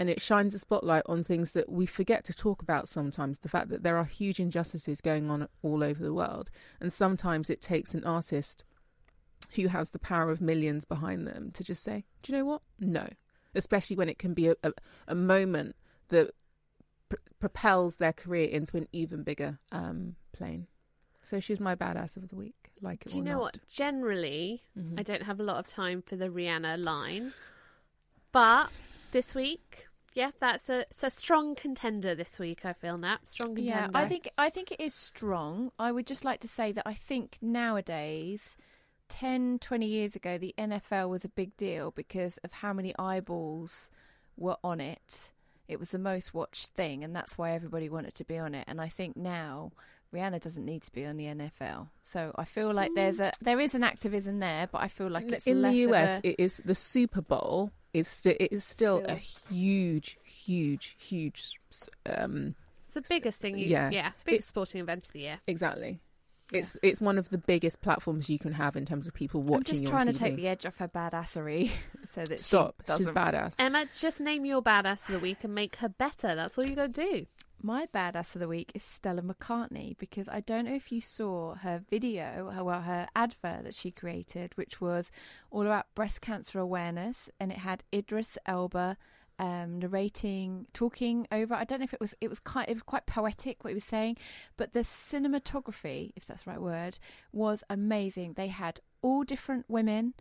and 0.00 0.08
it 0.08 0.20
shines 0.20 0.54
a 0.54 0.58
spotlight 0.58 1.02
on 1.06 1.24
things 1.24 1.52
that 1.52 1.68
we 1.68 1.84
forget 1.86 2.24
to 2.26 2.34
talk 2.34 2.62
about 2.62 2.88
sometimes. 2.88 3.38
The 3.38 3.48
fact 3.48 3.68
that 3.70 3.82
there 3.82 3.96
are 3.96 4.04
huge 4.04 4.38
injustices 4.38 5.00
going 5.00 5.30
on 5.30 5.48
all 5.62 5.82
over 5.82 6.02
the 6.02 6.14
world, 6.14 6.50
and 6.80 6.92
sometimes 6.92 7.50
it 7.50 7.60
takes 7.60 7.94
an 7.94 8.04
artist 8.04 8.64
who 9.54 9.68
has 9.68 9.90
the 9.90 9.98
power 9.98 10.30
of 10.30 10.40
millions 10.40 10.84
behind 10.84 11.26
them 11.26 11.50
to 11.52 11.64
just 11.64 11.82
say, 11.82 12.04
"Do 12.22 12.32
you 12.32 12.38
know 12.38 12.44
what? 12.44 12.62
No." 12.78 13.08
Especially 13.54 13.96
when 13.96 14.08
it 14.08 14.18
can 14.18 14.34
be 14.34 14.48
a 14.48 14.54
a, 14.62 14.72
a 15.08 15.14
moment 15.14 15.74
that 16.08 16.30
pr- 17.08 17.16
propels 17.40 17.96
their 17.96 18.12
career 18.12 18.46
into 18.48 18.76
an 18.76 18.86
even 18.92 19.22
bigger 19.22 19.58
um, 19.72 20.16
plane. 20.32 20.66
So 21.22 21.40
she's 21.40 21.60
my 21.60 21.74
badass 21.74 22.16
of 22.16 22.28
the 22.28 22.36
week. 22.36 22.70
Like 22.80 23.04
it 23.04 23.10
Do 23.10 23.16
you 23.18 23.22
know 23.24 23.32
not. 23.32 23.40
what? 23.40 23.58
Generally, 23.68 24.62
Mhm. 24.78 24.98
I 25.00 25.02
don't 25.02 25.22
have 25.24 25.40
a 25.40 25.42
lot 25.42 25.56
of 25.58 25.66
time 25.66 26.02
for 26.02 26.14
the 26.16 26.28
Rihanna 26.28 26.82
line, 26.84 27.32
but 28.32 28.70
this 29.12 29.34
week, 29.34 29.88
yeah, 30.14 30.30
that's 30.38 30.68
a 30.68 30.84
a 31.02 31.10
strong 31.10 31.54
contender 31.54 32.14
this 32.14 32.38
week. 32.38 32.64
I 32.64 32.72
feel 32.72 32.98
Nat 32.98 33.18
strong 33.26 33.54
contender. 33.54 33.90
Yeah, 33.92 33.98
I 33.98 34.06
think 34.06 34.28
I 34.36 34.50
think 34.50 34.72
it 34.72 34.80
is 34.80 34.94
strong. 34.94 35.70
I 35.78 35.92
would 35.92 36.06
just 36.06 36.24
like 36.24 36.40
to 36.40 36.48
say 36.48 36.72
that 36.72 36.86
I 36.86 36.94
think 36.94 37.38
nowadays 37.40 38.56
10 39.08 39.58
20 39.60 39.86
years 39.86 40.16
ago 40.16 40.36
the 40.36 40.54
NFL 40.58 41.08
was 41.08 41.24
a 41.24 41.28
big 41.30 41.56
deal 41.56 41.90
because 41.90 42.38
of 42.38 42.52
how 42.52 42.72
many 42.72 42.94
eyeballs 42.98 43.90
were 44.36 44.56
on 44.64 44.80
it. 44.80 45.32
It 45.66 45.78
was 45.78 45.90
the 45.90 45.98
most 45.98 46.34
watched 46.34 46.68
thing 46.68 47.04
and 47.04 47.14
that's 47.14 47.38
why 47.38 47.52
everybody 47.52 47.88
wanted 47.88 48.14
to 48.14 48.24
be 48.24 48.38
on 48.38 48.54
it 48.54 48.64
and 48.66 48.80
I 48.80 48.88
think 48.88 49.16
now 49.16 49.72
Rihanna 50.14 50.40
doesn't 50.40 50.64
need 50.64 50.82
to 50.82 50.92
be 50.92 51.04
on 51.04 51.16
the 51.16 51.26
NFL. 51.26 51.88
So 52.02 52.32
I 52.36 52.44
feel 52.44 52.72
like 52.72 52.90
there's 52.94 53.20
a 53.20 53.32
there 53.42 53.60
is 53.60 53.74
an 53.74 53.84
activism 53.84 54.38
there, 54.38 54.68
but 54.70 54.82
I 54.82 54.88
feel 54.88 55.08
like 55.08 55.30
it's 55.30 55.46
in 55.46 55.62
less 55.62 55.72
the 55.72 55.84
of 55.84 55.90
US, 55.90 56.20
a- 56.22 56.28
it 56.28 56.36
is 56.38 56.62
the 56.64 56.74
Super 56.74 57.20
Bowl 57.20 57.72
is 57.92 58.08
still 58.08 58.34
it 58.38 58.52
is 58.52 58.64
still, 58.64 59.02
a 59.06 59.14
huge, 59.14 60.18
huge, 60.24 60.96
huge. 60.98 61.60
Um, 62.06 62.54
it's 62.80 62.94
the 62.94 63.02
biggest 63.02 63.40
thing. 63.40 63.58
You, 63.58 63.66
yeah. 63.66 63.90
yeah, 63.90 64.12
biggest 64.24 64.48
sporting 64.48 64.80
event 64.80 65.06
of 65.06 65.12
the 65.12 65.20
year. 65.20 65.38
exactly. 65.46 66.00
It's 66.50 66.78
it's 66.82 66.98
one 66.98 67.18
of 67.18 67.28
the 67.28 67.36
biggest 67.36 67.82
platforms 67.82 68.30
you 68.30 68.38
can 68.38 68.52
have 68.52 68.74
in 68.74 68.86
terms 68.86 69.06
of 69.06 69.12
people 69.12 69.42
watching. 69.42 69.58
I'm 69.58 69.64
just 69.64 69.82
you 69.82 69.88
trying 69.88 70.08
on 70.08 70.14
to 70.14 70.18
take 70.18 70.36
the 70.36 70.48
edge 70.48 70.64
off 70.64 70.78
her 70.78 70.88
badassery, 70.88 71.70
so 72.14 72.24
that 72.24 72.40
Stop. 72.40 72.76
She 72.86 72.92
She's 72.96 73.06
doesn't... 73.08 73.14
badass. 73.14 73.54
Emma, 73.58 73.84
just 73.94 74.18
name 74.20 74.46
your 74.46 74.62
badass 74.62 75.06
of 75.08 75.12
the 75.12 75.18
week 75.18 75.44
and 75.44 75.54
make 75.54 75.76
her 75.76 75.90
better. 75.90 76.34
That's 76.34 76.56
all 76.56 76.64
you 76.64 76.74
got 76.74 76.94
to 76.94 77.02
do. 77.04 77.26
My 77.60 77.86
badass 77.86 78.36
of 78.36 78.40
the 78.40 78.46
week 78.46 78.70
is 78.74 78.84
Stella 78.84 79.20
McCartney 79.20 79.98
because 79.98 80.28
I 80.28 80.38
don't 80.40 80.66
know 80.66 80.74
if 80.74 80.92
you 80.92 81.00
saw 81.00 81.56
her 81.56 81.82
video, 81.90 82.50
her, 82.50 82.62
well, 82.62 82.82
her 82.82 83.08
advert 83.16 83.64
that 83.64 83.74
she 83.74 83.90
created, 83.90 84.52
which 84.54 84.80
was 84.80 85.10
all 85.50 85.62
about 85.62 85.92
breast 85.96 86.20
cancer 86.20 86.60
awareness, 86.60 87.28
and 87.40 87.50
it 87.50 87.58
had 87.58 87.82
Idris 87.92 88.38
Elba 88.46 88.96
um, 89.40 89.80
narrating, 89.80 90.66
talking 90.72 91.26
over. 91.32 91.54
I 91.54 91.64
don't 91.64 91.80
know 91.80 91.84
if 91.84 91.94
it 91.94 92.00
was 92.00 92.14
it 92.20 92.28
was 92.28 92.38
quite 92.38 92.68
it 92.68 92.74
was 92.74 92.82
quite 92.82 93.06
poetic 93.06 93.64
what 93.64 93.70
he 93.70 93.74
was 93.74 93.84
saying, 93.84 94.18
but 94.56 94.72
the 94.72 94.80
cinematography, 94.80 96.12
if 96.14 96.26
that's 96.26 96.44
the 96.44 96.50
right 96.50 96.62
word, 96.62 97.00
was 97.32 97.64
amazing. 97.68 98.34
They 98.34 98.48
had 98.48 98.80
all 99.02 99.24
different 99.24 99.64
women 99.68 100.14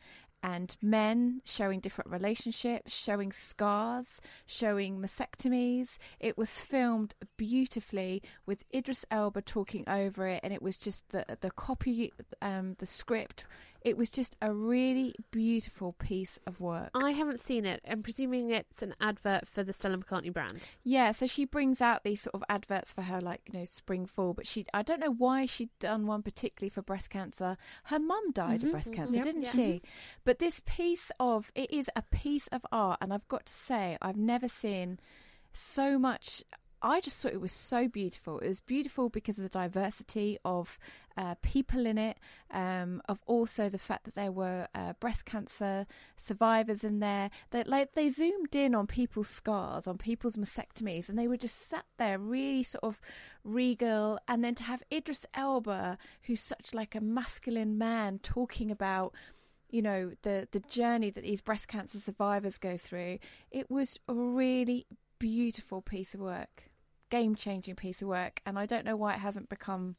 and 0.44 0.76
men 0.82 1.42
showing 1.44 1.80
different 1.80 2.12
relationships, 2.12 2.94
showing 2.94 3.32
scars, 3.32 4.22
showing 4.46 5.00
mastectomies. 5.00 5.98
It 6.20 6.38
was 6.38 6.62
filmed 6.62 7.16
beautifully 7.38 8.22
with 8.46 8.64
Idris 8.74 9.06
Elba 9.12 9.42
talking 9.42 9.84
over 9.88 10.28
it, 10.28 10.42
and 10.44 10.54
it 10.54 10.62
was 10.62 10.78
just 10.78 11.10
the 11.10 11.26
the 11.42 11.52
copy, 11.52 12.14
um, 12.42 12.76
the 12.80 12.86
script. 12.86 13.46
It 13.82 13.98
was 13.98 14.10
just 14.10 14.36
a 14.42 14.52
really 14.54 15.16
beautiful 15.32 15.94
piece 15.94 16.40
of 16.46 16.60
work. 16.60 16.90
I 16.94 17.12
haven't 17.12 17.40
seen 17.40 17.66
it. 17.66 17.82
I'm 17.90 18.04
presuming 18.04 18.50
it's 18.52 18.82
an 18.82 18.96
advert 19.00 19.48
for 19.48 19.64
the 19.64 19.72
Stella 19.74 19.98
McCartney 19.98 20.34
brand. 20.34 20.70
Yeah, 20.84 21.12
so 21.12 21.28
she 21.28 21.46
brings 21.46 21.80
out 21.82 22.04
these 22.04 22.22
sort 22.22 22.36
of 22.36 22.44
adverts 22.50 22.92
for 22.94 23.02
her, 23.04 23.22
like 23.22 23.42
you 23.52 23.60
know, 23.60 23.66
spring 23.66 24.06
fall. 24.06 24.34
But 24.34 24.48
she, 24.48 24.66
I 24.74 24.82
don't 24.82 25.00
know 25.00 25.12
why 25.14 25.46
she'd 25.46 25.70
done 25.80 26.06
one 26.06 26.22
particularly 26.24 26.70
for 26.70 26.82
breast 26.82 27.10
cancer. 27.10 27.56
Her 27.86 28.00
mum 28.00 28.32
died 28.32 28.62
Mhm. 28.62 28.64
of 28.66 28.72
breast 28.72 28.94
cancer, 28.94 29.16
Yep. 29.16 29.24
didn't 29.24 29.44
Yeah. 29.44 29.52
she? 29.52 29.82
But 30.24 30.40
this 30.40 30.62
piece 30.66 31.12
of 31.20 31.52
it 31.56 31.72
is 31.72 31.90
a 31.96 32.02
piece 32.02 32.48
of 32.48 32.66
art, 32.72 32.98
and 33.02 33.14
I've 33.14 33.28
got 33.28 33.46
to 33.46 33.54
say, 33.54 33.98
I've 34.02 34.18
never 34.18 34.48
seen 34.48 35.00
so 35.54 35.98
much. 35.98 36.44
I 36.82 37.02
just 37.02 37.18
thought 37.18 37.34
it 37.34 37.42
was 37.42 37.52
so 37.52 37.88
beautiful. 37.88 38.40
It 38.40 38.48
was 38.48 38.60
beautiful 38.60 39.10
because 39.10 39.38
of 39.38 39.44
the 39.44 39.50
diversity 39.50 40.38
of 40.46 40.78
uh, 41.18 41.36
people 41.42 41.88
in 41.88 41.98
it, 41.98 42.18
um, 42.52 43.02
of 43.10 43.20
also 43.26 43.68
the 43.70 43.80
fact 43.80 44.06
that 44.06 44.14
there 44.14 44.32
were 44.32 44.68
uh, 44.76 44.94
breast 45.00 45.26
cancer 45.26 45.88
survivors 46.16 46.84
in 46.84 47.00
there. 47.00 47.32
They 47.50 47.64
like 47.64 47.94
they 47.94 48.10
zoomed 48.10 48.56
in 48.56 48.76
on 48.76 48.86
people's 48.86 49.30
scars, 49.30 49.88
on 49.88 49.98
people's 49.98 50.38
mastectomies, 50.38 51.10
and 51.10 51.18
they 51.18 51.28
were 51.28 51.38
just 51.38 51.68
sat 51.68 51.86
there 51.98 52.20
really 52.20 52.64
sort 52.64 52.84
of 52.84 53.02
regal. 53.44 54.20
And 54.28 54.44
then 54.44 54.54
to 54.56 54.64
have 54.64 54.84
Idris 54.92 55.26
Elba, 55.34 55.98
who's 56.24 56.42
such 56.42 56.74
like 56.74 56.94
a 56.94 57.02
masculine 57.02 57.78
man, 57.78 58.20
talking 58.20 58.70
about 58.70 59.16
you 59.72 59.82
know 59.82 60.12
the 60.22 60.48
the 60.52 60.60
journey 60.62 61.10
that 61.10 61.24
these 61.24 61.42
breast 61.42 61.68
cancer 61.68 62.00
survivors 62.00 62.58
go 62.58 62.78
through 62.78 63.20
it 63.52 63.70
was 63.70 64.00
a 64.08 64.14
really 64.14 64.86
beautiful 65.20 65.82
piece 65.82 66.14
of 66.14 66.20
work 66.20 66.67
game 67.10 67.36
changing 67.36 67.76
piece 67.76 68.02
of 68.02 68.08
work 68.08 68.42
and 68.46 68.58
i 68.58 68.66
don't 68.66 68.86
know 68.86 68.96
why 68.96 69.14
it 69.14 69.20
hasn't 69.20 69.50
become 69.50 69.96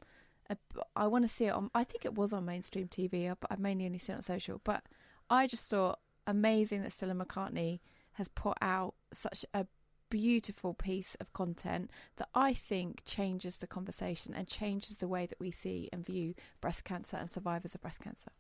a, 0.50 0.56
i 0.96 1.06
want 1.06 1.24
to 1.24 1.28
see 1.28 1.46
it 1.46 1.50
on 1.50 1.70
i 1.74 1.84
think 1.84 2.04
it 2.04 2.14
was 2.14 2.32
on 2.32 2.44
mainstream 2.44 2.88
tv 2.88 3.34
but 3.40 3.50
i've 3.50 3.58
mainly 3.58 3.86
only 3.86 3.98
seen 3.98 4.14
it 4.14 4.18
on 4.18 4.22
social 4.22 4.60
but 4.64 4.82
i 5.30 5.46
just 5.46 5.68
thought 5.68 5.98
amazing 6.26 6.82
that 6.82 6.92
stella 6.92 7.14
mccartney 7.14 7.80
has 8.12 8.28
put 8.28 8.56
out 8.60 8.94
such 9.12 9.44
a 9.54 9.66
beautiful 10.10 10.72
piece 10.72 11.16
of 11.20 11.32
content 11.34 11.90
that 12.16 12.28
i 12.34 12.52
think 12.52 13.02
changes 13.04 13.58
the 13.58 13.66
conversation 13.66 14.32
and 14.34 14.48
changes 14.48 14.96
the 14.96 15.08
way 15.08 15.26
that 15.26 15.38
we 15.38 15.50
see 15.50 15.88
and 15.92 16.06
view 16.06 16.34
breast 16.60 16.82
cancer 16.82 17.16
and 17.16 17.30
survivors 17.30 17.74
of 17.74 17.82
breast 17.82 18.00
cancer 18.00 18.30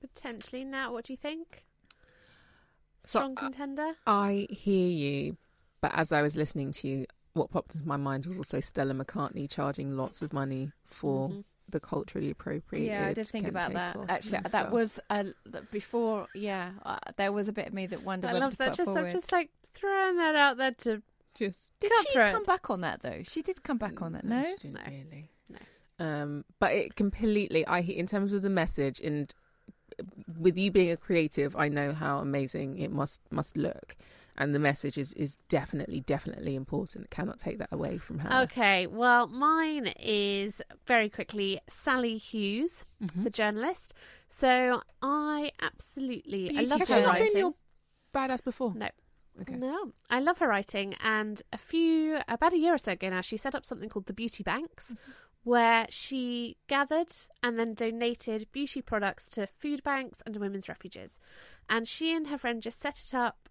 Potentially. 0.00 0.64
Now, 0.64 0.92
what 0.92 1.04
do 1.04 1.12
you 1.12 1.16
think? 1.16 1.64
Strong 3.02 3.34
uh, 3.36 3.40
contender? 3.42 3.92
I 4.06 4.46
hear 4.50 4.88
you, 4.88 5.36
but 5.80 5.92
as 5.94 6.12
I 6.12 6.22
was 6.22 6.36
listening 6.36 6.72
to 6.72 6.88
you, 6.88 7.06
what 7.38 7.50
popped 7.50 7.74
into 7.74 7.86
my 7.86 7.96
mind 7.96 8.26
was 8.26 8.36
also 8.38 8.60
Stella 8.60 8.92
McCartney 8.94 9.48
charging 9.48 9.96
lots 9.96 10.20
of 10.22 10.32
money 10.32 10.72
for 10.84 11.28
Mhm. 11.30 11.44
the 11.68 11.80
culturally 11.80 12.30
appropriate. 12.30 12.84
Yeah, 12.86 13.06
I 13.06 13.14
did 13.14 13.26
think 13.28 13.44
Kent 13.44 13.54
about 13.54 13.72
that. 13.74 13.96
Actually, 14.08 14.38
that 14.40 14.48
stuff. 14.48 14.70
was 14.72 15.00
uh, 15.10 15.24
before. 15.70 16.26
Yeah, 16.34 16.72
uh, 16.84 16.98
there 17.16 17.32
was 17.32 17.48
a 17.48 17.52
bit 17.52 17.66
of 17.68 17.72
me 17.74 17.86
that 17.86 18.02
wondered 18.02 18.30
I 18.30 18.38
love 18.38 18.56
that. 18.58 18.74
Just, 18.74 18.84
forward. 18.86 19.04
I'm 19.04 19.10
just 19.10 19.32
like 19.32 19.50
throwing 19.74 20.16
that 20.16 20.34
out 20.34 20.56
there 20.56 20.72
to 20.72 21.02
just. 21.34 21.70
Did 21.80 21.92
cut 21.92 22.06
she 22.06 22.12
through 22.14 22.24
it. 22.24 22.32
come 22.32 22.44
back 22.44 22.68
on 22.70 22.80
that 22.82 23.00
though? 23.00 23.22
She 23.24 23.42
did 23.42 23.62
come 23.62 23.78
back 23.78 24.02
on 24.02 24.12
that. 24.12 24.24
No, 24.24 24.42
she 24.60 24.68
didn't 24.68 24.80
really. 24.86 25.30
Um, 26.00 26.44
but 26.60 26.72
it 26.72 26.94
completely. 26.94 27.66
I 27.66 27.80
in 27.80 28.06
terms 28.06 28.32
of 28.32 28.42
the 28.42 28.50
message 28.50 29.00
and 29.00 29.34
with 30.38 30.56
you 30.56 30.70
being 30.70 30.90
a 30.92 30.96
creative, 30.96 31.56
I 31.56 31.68
know 31.68 31.92
how 31.92 32.18
amazing 32.20 32.78
it 32.78 32.92
must 32.92 33.20
must 33.32 33.56
look, 33.56 33.96
and 34.38 34.54
the 34.54 34.58
message 34.58 34.96
is 34.96 35.12
is 35.12 35.36
definitely 35.50 36.00
definitely 36.00 36.54
important. 36.54 37.10
Cannot 37.10 37.38
take 37.38 37.58
that 37.58 37.68
away 37.70 37.98
from 37.98 38.20
her. 38.20 38.42
Okay, 38.44 38.86
well, 38.86 39.26
mine 39.26 39.88
is 40.00 40.62
very 40.86 41.10
quickly 41.10 41.60
Sally 41.68 42.16
Hughes, 42.16 42.84
Mm-hmm. 43.02 43.24
the 43.24 43.30
journalist. 43.30 43.94
So 44.28 44.82
I 45.02 45.52
absolutely, 45.60 46.56
I 46.56 46.62
love 46.62 46.80
Has 46.80 46.88
her 46.88 46.94
she 46.96 47.00
not 47.02 47.12
writing. 47.12 47.26
been 47.32 47.38
your 47.38 47.54
badass 48.14 48.42
before? 48.42 48.72
No. 48.74 48.88
Okay. 49.42 49.54
No, 49.54 49.92
I 50.10 50.18
love 50.18 50.38
her 50.38 50.48
writing. 50.48 50.94
And 51.02 51.40
a 51.52 51.58
few, 51.58 52.18
about 52.26 52.52
a 52.52 52.58
year 52.58 52.74
or 52.74 52.78
so 52.78 52.92
ago 52.92 53.08
now, 53.08 53.20
she 53.20 53.36
set 53.36 53.54
up 53.54 53.64
something 53.64 53.88
called 53.88 54.06
the 54.06 54.12
Beauty 54.12 54.42
Banks, 54.42 54.94
where 55.44 55.86
she 55.90 56.56
gathered 56.66 57.12
and 57.42 57.56
then 57.56 57.72
donated 57.74 58.48
beauty 58.50 58.82
products 58.82 59.30
to 59.30 59.46
food 59.46 59.84
banks 59.84 60.22
and 60.26 60.36
women's 60.38 60.68
refuges. 60.68 61.20
And 61.70 61.86
she 61.86 62.12
and 62.16 62.26
her 62.26 62.38
friend 62.38 62.60
just 62.60 62.80
set 62.80 62.98
it 63.06 63.14
up, 63.14 63.48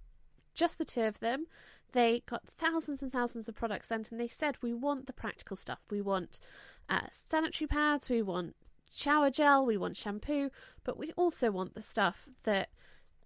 just 0.58 0.78
the 0.78 0.86
two 0.86 1.04
of 1.04 1.20
them. 1.20 1.46
They 1.94 2.24
got 2.26 2.46
thousands 2.46 3.02
and 3.02 3.12
thousands 3.12 3.48
of 3.48 3.56
products 3.56 3.88
sent, 3.88 4.12
and 4.12 4.20
they 4.20 4.28
said, 4.28 4.58
We 4.62 4.74
want 4.74 5.08
the 5.08 5.14
practical 5.14 5.56
stuff. 5.56 5.80
We 5.90 6.02
want 6.02 6.40
uh, 6.90 7.08
sanitary 7.12 7.68
pads, 7.68 8.10
we 8.10 8.22
want 8.22 8.56
shower 8.94 9.30
gel, 9.30 9.66
we 9.66 9.78
want 9.78 9.96
shampoo, 9.96 10.50
but 10.84 10.98
we 10.98 11.12
also 11.14 11.52
want 11.52 11.76
the 11.76 11.82
stuff 11.82 12.28
that 12.44 12.70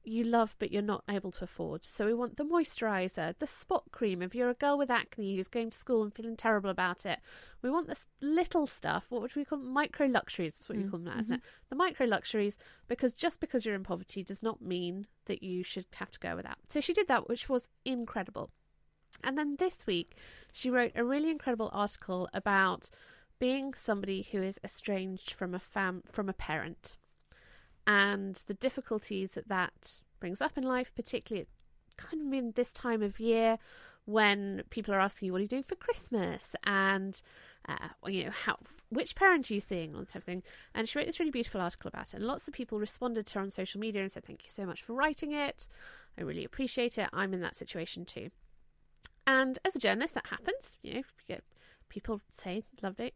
you 0.03 0.23
love 0.23 0.55
but 0.59 0.71
you're 0.71 0.81
not 0.81 1.03
able 1.09 1.31
to 1.31 1.43
afford. 1.43 1.83
So 1.85 2.05
we 2.05 2.13
want 2.13 2.37
the 2.37 2.43
moisturizer, 2.45 3.37
the 3.37 3.47
spot 3.47 3.83
cream 3.91 4.21
if 4.21 4.33
you're 4.35 4.49
a 4.49 4.55
girl 4.55 4.77
with 4.77 4.91
acne 4.91 5.35
who's 5.35 5.47
going 5.47 5.69
to 5.69 5.77
school 5.77 6.03
and 6.03 6.13
feeling 6.13 6.35
terrible 6.35 6.69
about 6.69 7.05
it. 7.05 7.19
We 7.61 7.69
want 7.69 7.87
this 7.87 8.07
little 8.21 8.67
stuff. 8.67 9.05
What 9.09 9.21
would 9.21 9.35
we 9.35 9.45
call 9.45 9.59
them? 9.59 9.71
micro 9.73 10.07
luxuries? 10.07 10.55
That's 10.55 10.69
what 10.69 10.77
you 10.77 10.85
Mm, 10.85 10.89
call 10.89 10.99
them 10.99 11.13
now, 11.13 11.19
isn't 11.19 11.35
it? 11.35 11.41
The 11.69 11.75
micro 11.75 12.05
luxuries 12.05 12.57
because 12.87 13.13
just 13.13 13.39
because 13.39 13.65
you're 13.65 13.75
in 13.75 13.83
poverty 13.83 14.23
does 14.23 14.41
not 14.43 14.61
mean 14.61 15.07
that 15.25 15.43
you 15.43 15.63
should 15.63 15.85
have 15.95 16.11
to 16.11 16.19
go 16.19 16.35
without. 16.35 16.57
So 16.69 16.81
she 16.81 16.93
did 16.93 17.07
that, 17.07 17.29
which 17.29 17.49
was 17.49 17.69
incredible. 17.85 18.51
And 19.23 19.37
then 19.37 19.55
this 19.57 19.85
week, 19.85 20.15
she 20.51 20.69
wrote 20.69 20.93
a 20.95 21.03
really 21.03 21.29
incredible 21.29 21.69
article 21.73 22.29
about 22.33 22.89
being 23.39 23.73
somebody 23.73 24.27
who 24.31 24.41
is 24.41 24.59
estranged 24.63 25.31
from 25.33 25.53
a 25.53 25.59
fam 25.59 26.03
from 26.11 26.29
a 26.29 26.33
parent 26.33 26.95
and 27.87 28.43
the 28.47 28.53
difficulties 28.53 29.31
that 29.31 29.47
that 29.47 30.01
brings 30.19 30.41
up 30.41 30.57
in 30.57 30.63
life, 30.63 30.93
particularly 30.93 31.47
kind 31.97 32.27
of 32.27 32.33
in 32.33 32.51
this 32.55 32.73
time 32.73 33.01
of 33.01 33.19
year 33.19 33.57
when 34.05 34.63
people 34.69 34.93
are 34.93 34.99
asking 34.99 35.27
you 35.27 35.31
what 35.31 35.39
are 35.39 35.43
you 35.43 35.47
doing 35.47 35.63
for 35.63 35.75
Christmas 35.75 36.55
and 36.63 37.21
uh, 37.69 37.89
you 38.07 38.25
know 38.25 38.31
how 38.31 38.57
which 38.89 39.15
parent 39.15 39.49
are 39.49 39.53
you 39.53 39.59
seeing 39.59 39.95
and 39.95 40.07
everything. 40.09 40.43
And 40.73 40.89
she 40.89 40.97
wrote 40.97 41.05
this 41.05 41.19
really 41.19 41.31
beautiful 41.31 41.61
article 41.61 41.87
about 41.87 42.13
it, 42.13 42.15
and 42.15 42.23
lots 42.23 42.47
of 42.47 42.53
people 42.53 42.79
responded 42.79 43.25
to 43.27 43.35
her 43.35 43.41
on 43.41 43.49
social 43.49 43.79
media 43.79 44.01
and 44.01 44.11
said 44.11 44.25
thank 44.25 44.43
you 44.43 44.49
so 44.49 44.65
much 44.65 44.81
for 44.81 44.93
writing 44.93 45.31
it. 45.31 45.67
I 46.17 46.23
really 46.23 46.43
appreciate 46.43 46.97
it. 46.97 47.09
I'm 47.13 47.33
in 47.33 47.41
that 47.41 47.55
situation 47.55 48.05
too. 48.05 48.29
And 49.27 49.59
as 49.63 49.75
a 49.75 49.79
journalist, 49.79 50.15
that 50.15 50.27
happens. 50.27 50.77
You 50.81 50.93
know, 50.93 50.99
you 50.99 51.03
get 51.27 51.43
people 51.89 52.21
say 52.27 52.63
loved 52.81 52.99
it, 52.99 53.13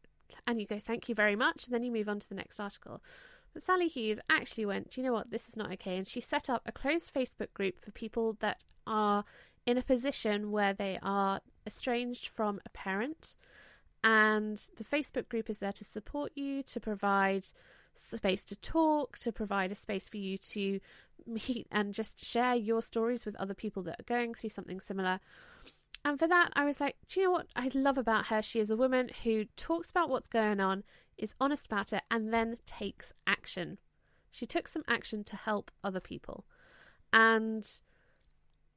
and 0.47 0.61
you 0.61 0.67
go 0.67 0.79
thank 0.79 1.09
you 1.09 1.15
very 1.15 1.35
much, 1.35 1.65
and 1.65 1.73
then 1.73 1.83
you 1.83 1.91
move 1.91 2.09
on 2.09 2.19
to 2.19 2.29
the 2.29 2.35
next 2.35 2.59
article. 2.59 3.01
But 3.55 3.63
Sally 3.63 3.87
Hughes 3.87 4.19
actually 4.29 4.65
went, 4.65 4.89
Do 4.89 4.99
you 4.99 5.07
know 5.07 5.13
what, 5.13 5.31
this 5.31 5.47
is 5.47 5.55
not 5.55 5.71
okay. 5.71 5.95
And 5.95 6.05
she 6.05 6.19
set 6.19 6.49
up 6.49 6.61
a 6.65 6.73
closed 6.73 7.13
Facebook 7.13 7.53
group 7.53 7.79
for 7.79 7.89
people 7.91 8.35
that 8.41 8.65
are 8.85 9.23
in 9.65 9.77
a 9.77 9.81
position 9.81 10.51
where 10.51 10.73
they 10.73 10.99
are 11.01 11.39
estranged 11.65 12.27
from 12.27 12.59
a 12.65 12.69
parent. 12.69 13.33
And 14.03 14.57
the 14.75 14.83
Facebook 14.83 15.29
group 15.29 15.49
is 15.49 15.59
there 15.59 15.71
to 15.71 15.85
support 15.85 16.33
you, 16.35 16.63
to 16.63 16.81
provide 16.81 17.45
space 17.95 18.43
to 18.43 18.57
talk, 18.57 19.17
to 19.19 19.31
provide 19.31 19.71
a 19.71 19.75
space 19.75 20.09
for 20.09 20.17
you 20.17 20.37
to 20.37 20.81
meet 21.25 21.65
and 21.71 21.93
just 21.93 22.25
share 22.25 22.55
your 22.55 22.81
stories 22.81 23.25
with 23.25 23.37
other 23.37 23.53
people 23.53 23.81
that 23.83 24.01
are 24.01 24.03
going 24.03 24.33
through 24.33 24.49
something 24.49 24.81
similar. 24.81 25.21
And 26.03 26.19
for 26.19 26.27
that, 26.27 26.51
I 26.57 26.65
was 26.65 26.81
like, 26.81 26.97
do 27.07 27.21
you 27.21 27.25
know 27.25 27.31
what 27.31 27.47
I 27.55 27.71
love 27.73 27.97
about 27.97 28.25
her? 28.25 28.41
She 28.41 28.59
is 28.59 28.69
a 28.69 28.75
woman 28.75 29.09
who 29.23 29.45
talks 29.55 29.89
about 29.89 30.09
what's 30.09 30.27
going 30.27 30.59
on, 30.59 30.83
is 31.17 31.35
honest 31.39 31.65
about 31.65 31.93
it, 31.93 32.03
and 32.09 32.33
then 32.33 32.55
takes 32.65 33.13
action. 33.25 33.79
She 34.31 34.45
took 34.45 34.67
some 34.67 34.83
action 34.87 35.23
to 35.25 35.35
help 35.35 35.71
other 35.83 35.99
people. 35.99 36.45
And 37.13 37.67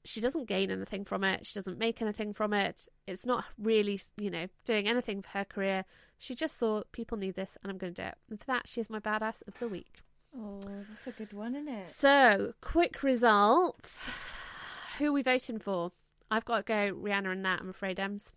she 0.04 0.20
doesn't 0.20 0.46
gain 0.46 0.70
anything 0.70 1.04
from 1.04 1.24
it. 1.24 1.44
She 1.44 1.54
doesn't 1.54 1.78
make 1.78 2.00
anything 2.00 2.32
from 2.32 2.52
it. 2.52 2.86
It's 3.06 3.26
not 3.26 3.44
really, 3.58 4.00
you 4.16 4.30
know, 4.30 4.46
doing 4.64 4.86
anything 4.86 5.22
for 5.22 5.30
her 5.30 5.44
career. 5.44 5.84
She 6.16 6.34
just 6.34 6.56
saw 6.56 6.82
people 6.92 7.18
need 7.18 7.34
this, 7.34 7.58
and 7.62 7.70
I'm 7.70 7.78
going 7.78 7.94
to 7.94 8.02
do 8.02 8.08
it. 8.08 8.14
And 8.30 8.40
for 8.40 8.46
that, 8.46 8.68
she 8.68 8.80
is 8.80 8.88
my 8.88 9.00
badass 9.00 9.42
of 9.46 9.58
the 9.58 9.68
week. 9.68 10.00
Oh, 10.36 10.60
that's 10.88 11.06
a 11.06 11.12
good 11.12 11.32
one, 11.32 11.54
isn't 11.54 11.68
it? 11.68 11.86
So, 11.86 12.54
quick 12.60 13.02
results. 13.02 14.08
Who 14.98 15.06
are 15.06 15.12
we 15.12 15.22
voting 15.22 15.58
for? 15.58 15.92
I've 16.30 16.44
got 16.44 16.58
to 16.58 16.62
go 16.62 16.94
Rihanna 16.94 17.32
and 17.32 17.42
Nat, 17.42 17.58
I'm 17.60 17.70
afraid, 17.70 17.98
Ems. 17.98 18.32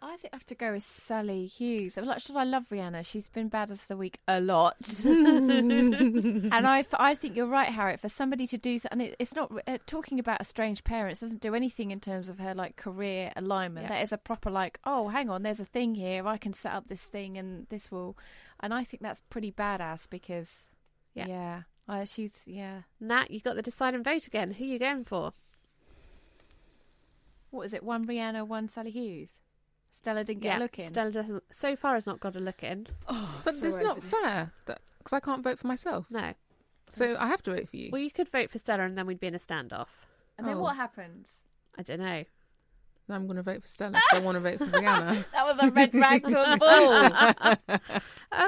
I 0.00 0.16
think 0.16 0.32
I 0.32 0.36
have 0.36 0.46
to 0.46 0.54
go 0.54 0.72
with 0.72 0.84
Sally 0.84 1.46
Hughes. 1.46 1.98
As 1.98 2.30
I 2.36 2.44
love 2.44 2.68
Rihanna, 2.68 3.04
she's 3.04 3.26
been 3.26 3.48
bad 3.48 3.72
as 3.72 3.84
the 3.86 3.96
week 3.96 4.20
a 4.28 4.40
lot. 4.40 4.76
and 5.04 6.52
I, 6.52 6.84
I 6.92 7.14
think 7.16 7.34
you're 7.34 7.46
right, 7.46 7.68
Harriet. 7.68 7.98
For 7.98 8.08
somebody 8.08 8.46
to 8.46 8.58
do 8.58 8.78
so, 8.78 8.88
and 8.92 9.02
it, 9.02 9.16
it's 9.18 9.34
not 9.34 9.50
uh, 9.66 9.78
talking 9.86 10.20
about 10.20 10.40
estranged 10.40 10.84
parents 10.84 11.20
doesn't 11.20 11.40
do 11.40 11.52
anything 11.54 11.90
in 11.90 11.98
terms 11.98 12.28
of 12.28 12.38
her 12.38 12.54
like 12.54 12.76
career 12.76 13.32
alignment. 13.34 13.86
Yeah. 13.86 13.96
That 13.96 14.04
is 14.04 14.12
a 14.12 14.18
proper 14.18 14.50
like, 14.50 14.78
oh, 14.84 15.08
hang 15.08 15.30
on, 15.30 15.42
there's 15.42 15.58
a 15.60 15.64
thing 15.64 15.96
here. 15.96 16.28
I 16.28 16.36
can 16.36 16.52
set 16.52 16.74
up 16.74 16.88
this 16.88 17.02
thing, 17.02 17.36
and 17.36 17.66
this 17.68 17.90
will. 17.90 18.16
And 18.60 18.72
I 18.72 18.84
think 18.84 19.02
that's 19.02 19.22
pretty 19.30 19.50
badass 19.50 20.08
because, 20.08 20.68
Yeah. 21.14 21.26
yeah, 21.26 21.62
uh, 21.88 22.04
she's 22.04 22.42
yeah. 22.46 22.82
Nat, 23.00 23.32
you 23.32 23.40
got 23.40 23.56
the 23.56 23.62
decide 23.62 23.94
and 23.94 24.04
vote 24.04 24.28
again. 24.28 24.52
Who 24.52 24.62
are 24.64 24.68
you 24.68 24.78
going 24.78 25.02
for? 25.04 25.32
What 27.50 27.66
is 27.66 27.74
it? 27.74 27.82
One 27.82 28.06
Rihanna, 28.06 28.46
one 28.46 28.68
Sally 28.68 28.92
Hughes. 28.92 29.30
Stella 29.98 30.22
didn't 30.24 30.42
get 30.42 30.48
yeah, 30.50 30.58
a 30.58 30.60
look 30.60 30.78
in. 30.78 30.88
Stella 30.88 31.10
doesn't, 31.10 31.42
so 31.50 31.74
far 31.76 31.94
has 31.94 32.06
not 32.06 32.20
got 32.20 32.36
a 32.36 32.40
look 32.40 32.62
in. 32.62 32.86
Oh, 33.08 33.40
But 33.44 33.56
so 33.58 33.66
it's 33.66 33.78
not 33.78 34.00
this. 34.00 34.10
fair 34.10 34.52
because 34.66 35.12
I 35.12 35.20
can't 35.20 35.42
vote 35.42 35.58
for 35.58 35.66
myself. 35.66 36.06
No. 36.08 36.32
So 36.88 37.16
I 37.18 37.26
have 37.26 37.42
to 37.42 37.54
vote 37.54 37.68
for 37.68 37.76
you. 37.76 37.90
Well, 37.92 38.00
you 38.00 38.10
could 38.10 38.28
vote 38.30 38.48
for 38.50 38.58
Stella 38.58 38.84
and 38.84 38.96
then 38.96 39.06
we'd 39.06 39.20
be 39.20 39.26
in 39.26 39.34
a 39.34 39.38
standoff. 39.38 39.88
and 40.38 40.46
then 40.46 40.56
Oh. 40.56 40.60
what 40.62 40.76
happens? 40.76 41.28
I 41.76 41.82
don't 41.82 41.98
know. 41.98 42.22
Then 43.08 43.16
I'm 43.16 43.26
going 43.26 43.36
to 43.38 43.42
vote 43.42 43.62
for 43.62 43.68
Stella 43.68 43.92
'cause 43.94 44.20
I 44.20 44.24
want 44.24 44.36
to 44.36 44.40
vote 44.40 44.58
for 44.58 44.66
Rihanna. 44.66 45.24
That 45.32 45.46
was 45.46 45.58
a 45.60 45.70
red 45.72 45.94
rag 45.94 46.26
to 46.28 46.52
a 46.52 46.56
bull. 46.56 47.78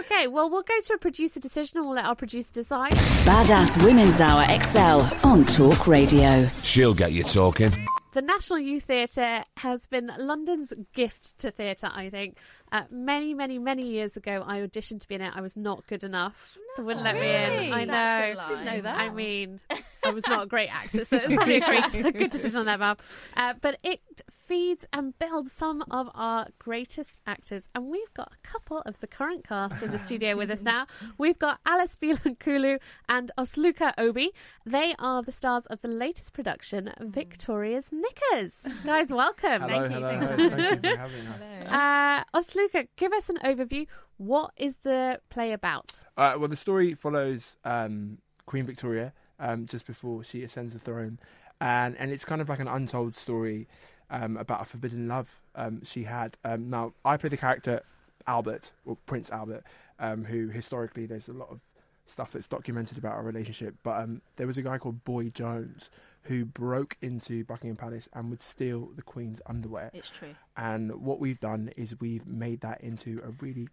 Okay, 0.01 0.27
well, 0.29 0.49
we'll 0.51 0.63
go 0.63 0.81
to 0.87 0.93
a 0.95 0.99
producer 0.99 1.41
decision 1.41 1.79
and 1.79 1.87
we'll 1.87 1.97
let 1.97 2.05
our 2.05 2.15
producer 2.15 2.53
decide. 2.53 2.93
Badass 3.25 3.83
Women's 3.85 4.21
Hour 4.21 4.45
XL 4.63 5.27
on 5.27 5.45
Talk 5.47 5.87
Radio. 5.87 6.45
She'll 6.47 6.95
get 6.95 7.13
you 7.13 7.23
talking. 7.25 7.73
The 8.13 8.23
National 8.23 8.59
Youth 8.59 8.85
Theatre 8.85 9.45
has 9.59 9.87
been 9.87 10.11
London's 10.19 10.73
gift 10.93 11.39
to 11.39 11.53
theatre, 11.53 11.91
I 11.93 12.11
think. 12.11 12.39
Uh, 12.73 12.83
many, 12.91 13.35
many, 13.35 13.59
many 13.59 13.87
years 13.87 14.17
ago, 14.17 14.43
I 14.45 14.59
auditioned 14.59 15.01
to 15.03 15.09
be 15.09 15.15
in 15.15 15.21
it. 15.21 15.33
I 15.35 15.41
was 15.41 15.57
not 15.57 15.87
good 15.87 16.03
enough. 16.03 16.59
they 16.77 16.83
wouldn't 16.83 17.05
let 17.05 17.15
me 17.15 17.29
in. 17.69 17.73
I 17.73 17.85
That's 17.85 18.37
know. 18.37 18.49
Didn't 18.49 18.65
know 18.65 18.81
that. 18.81 18.99
I 18.99 19.11
mean, 19.11 19.61
I 20.05 20.11
was 20.11 20.27
not 20.27 20.45
a 20.45 20.47
great 20.47 20.73
actor, 20.73 21.05
so 21.05 21.17
it's 21.17 21.33
probably 21.33 21.57
a 21.57 21.61
great, 21.61 21.95
a 22.07 22.13
good 22.13 22.31
decision 22.31 22.57
on 22.59 22.67
their 22.67 22.79
behalf. 22.79 23.29
Uh, 23.37 23.55
but 23.61 23.79
it 23.83 24.01
feeds 24.31 24.87
and 24.93 25.19
builds 25.19 25.53
some 25.53 25.85
of 25.91 26.11
our 26.15 26.49
greatest 26.59 27.19
actors. 27.27 27.69
And 27.75 27.89
we've 27.89 28.13
got 28.15 28.33
a 28.33 28.49
couple 28.49 28.83
of 28.87 28.99
the 29.01 29.07
current 29.07 29.47
cast 29.47 29.83
in 29.83 29.91
the 29.91 29.99
studio 29.99 30.37
with 30.37 30.51
us 30.51 30.63
now. 30.63 30.87
We've 31.19 31.39
got 31.39 31.61
Alice 31.67 31.97
Kulu 32.41 32.79
and 33.09 33.31
Oseloka 33.39 33.93
Obi. 33.99 34.33
They 34.67 34.95
are 34.99 35.23
the 35.23 35.33
stars 35.33 35.67
of 35.67 35.81
the 35.83 35.89
latest 35.89 36.33
production, 36.33 36.93
Victoria's 37.01 37.91
Knickers. 37.93 38.67
Guys, 38.85 39.11
welcome. 39.11 39.63
Hello, 39.63 39.89
hello, 39.89 40.19
hello. 40.19 40.49
Thank 40.49 40.85
you 40.85 40.91
for 40.91 40.97
having 40.97 41.27
us. 41.27 42.25
Uh, 42.35 42.39
Oseloka, 42.39 42.89
give 42.97 43.13
us 43.13 43.29
an 43.29 43.39
overview. 43.45 43.87
What 44.17 44.53
is 44.57 44.77
the 44.83 45.21
play 45.31 45.53
about? 45.53 46.03
Uh, 46.17 46.35
well, 46.39 46.49
the 46.49 46.57
story 46.57 46.95
follows 46.95 47.57
um, 47.65 48.19
Queen 48.47 48.67
Victoria 48.67 49.13
um, 49.41 49.67
just 49.67 49.87
before 49.87 50.23
she 50.23 50.45
ascends 50.45 50.73
the 50.73 50.79
throne, 50.79 51.19
and 51.61 51.97
and 51.97 52.13
it's 52.13 52.25
kind 52.25 52.41
of 52.41 52.49
like 52.49 52.61
an 52.61 52.69
untold 52.69 53.17
story 53.17 53.67
um, 54.11 54.37
about 54.37 54.63
a 54.63 54.65
forbidden 54.65 55.09
love 55.09 55.41
um, 55.55 55.85
she 55.85 56.05
had. 56.05 56.37
Um, 56.45 56.71
now, 56.71 56.93
I 57.05 57.17
play 57.17 57.31
the 57.31 57.37
character 57.37 57.83
Albert 58.27 58.73
or 58.85 58.97
Prince 59.07 59.31
Albert, 59.31 59.65
um, 59.99 60.25
who 60.25 60.49
historically 60.49 61.07
there's 61.07 61.29
a 61.29 61.33
lot 61.33 61.49
of 61.51 61.61
stuff 62.07 62.33
that's 62.33 62.47
documented 62.47 62.99
about 62.99 63.13
our 63.13 63.23
relationship. 63.23 63.75
But 63.83 64.03
um, 64.03 64.23
there 64.37 64.47
was 64.47 64.59
a 64.59 64.63
guy 64.63 64.79
called 64.79 65.05
Boy 65.05 65.31
Jones 65.31 65.91
who 66.25 66.45
broke 66.45 66.97
into 67.01 67.45
Buckingham 67.45 67.77
Palace 67.77 68.09
and 68.13 68.31
would 68.31 68.43
steal 68.43 68.91
the 68.95 69.03
Queen's 69.03 69.41
underwear. 69.47 69.91
It's 69.95 70.11
true. 70.11 70.35
And 70.57 71.03
what 71.03 71.19
we've 71.19 71.41
done 71.41 71.71
is 71.77 71.99
we've 71.99 72.27
made 72.27 72.61
that 72.61 72.81
into 72.83 73.23
a 73.25 73.31
really 73.43 73.69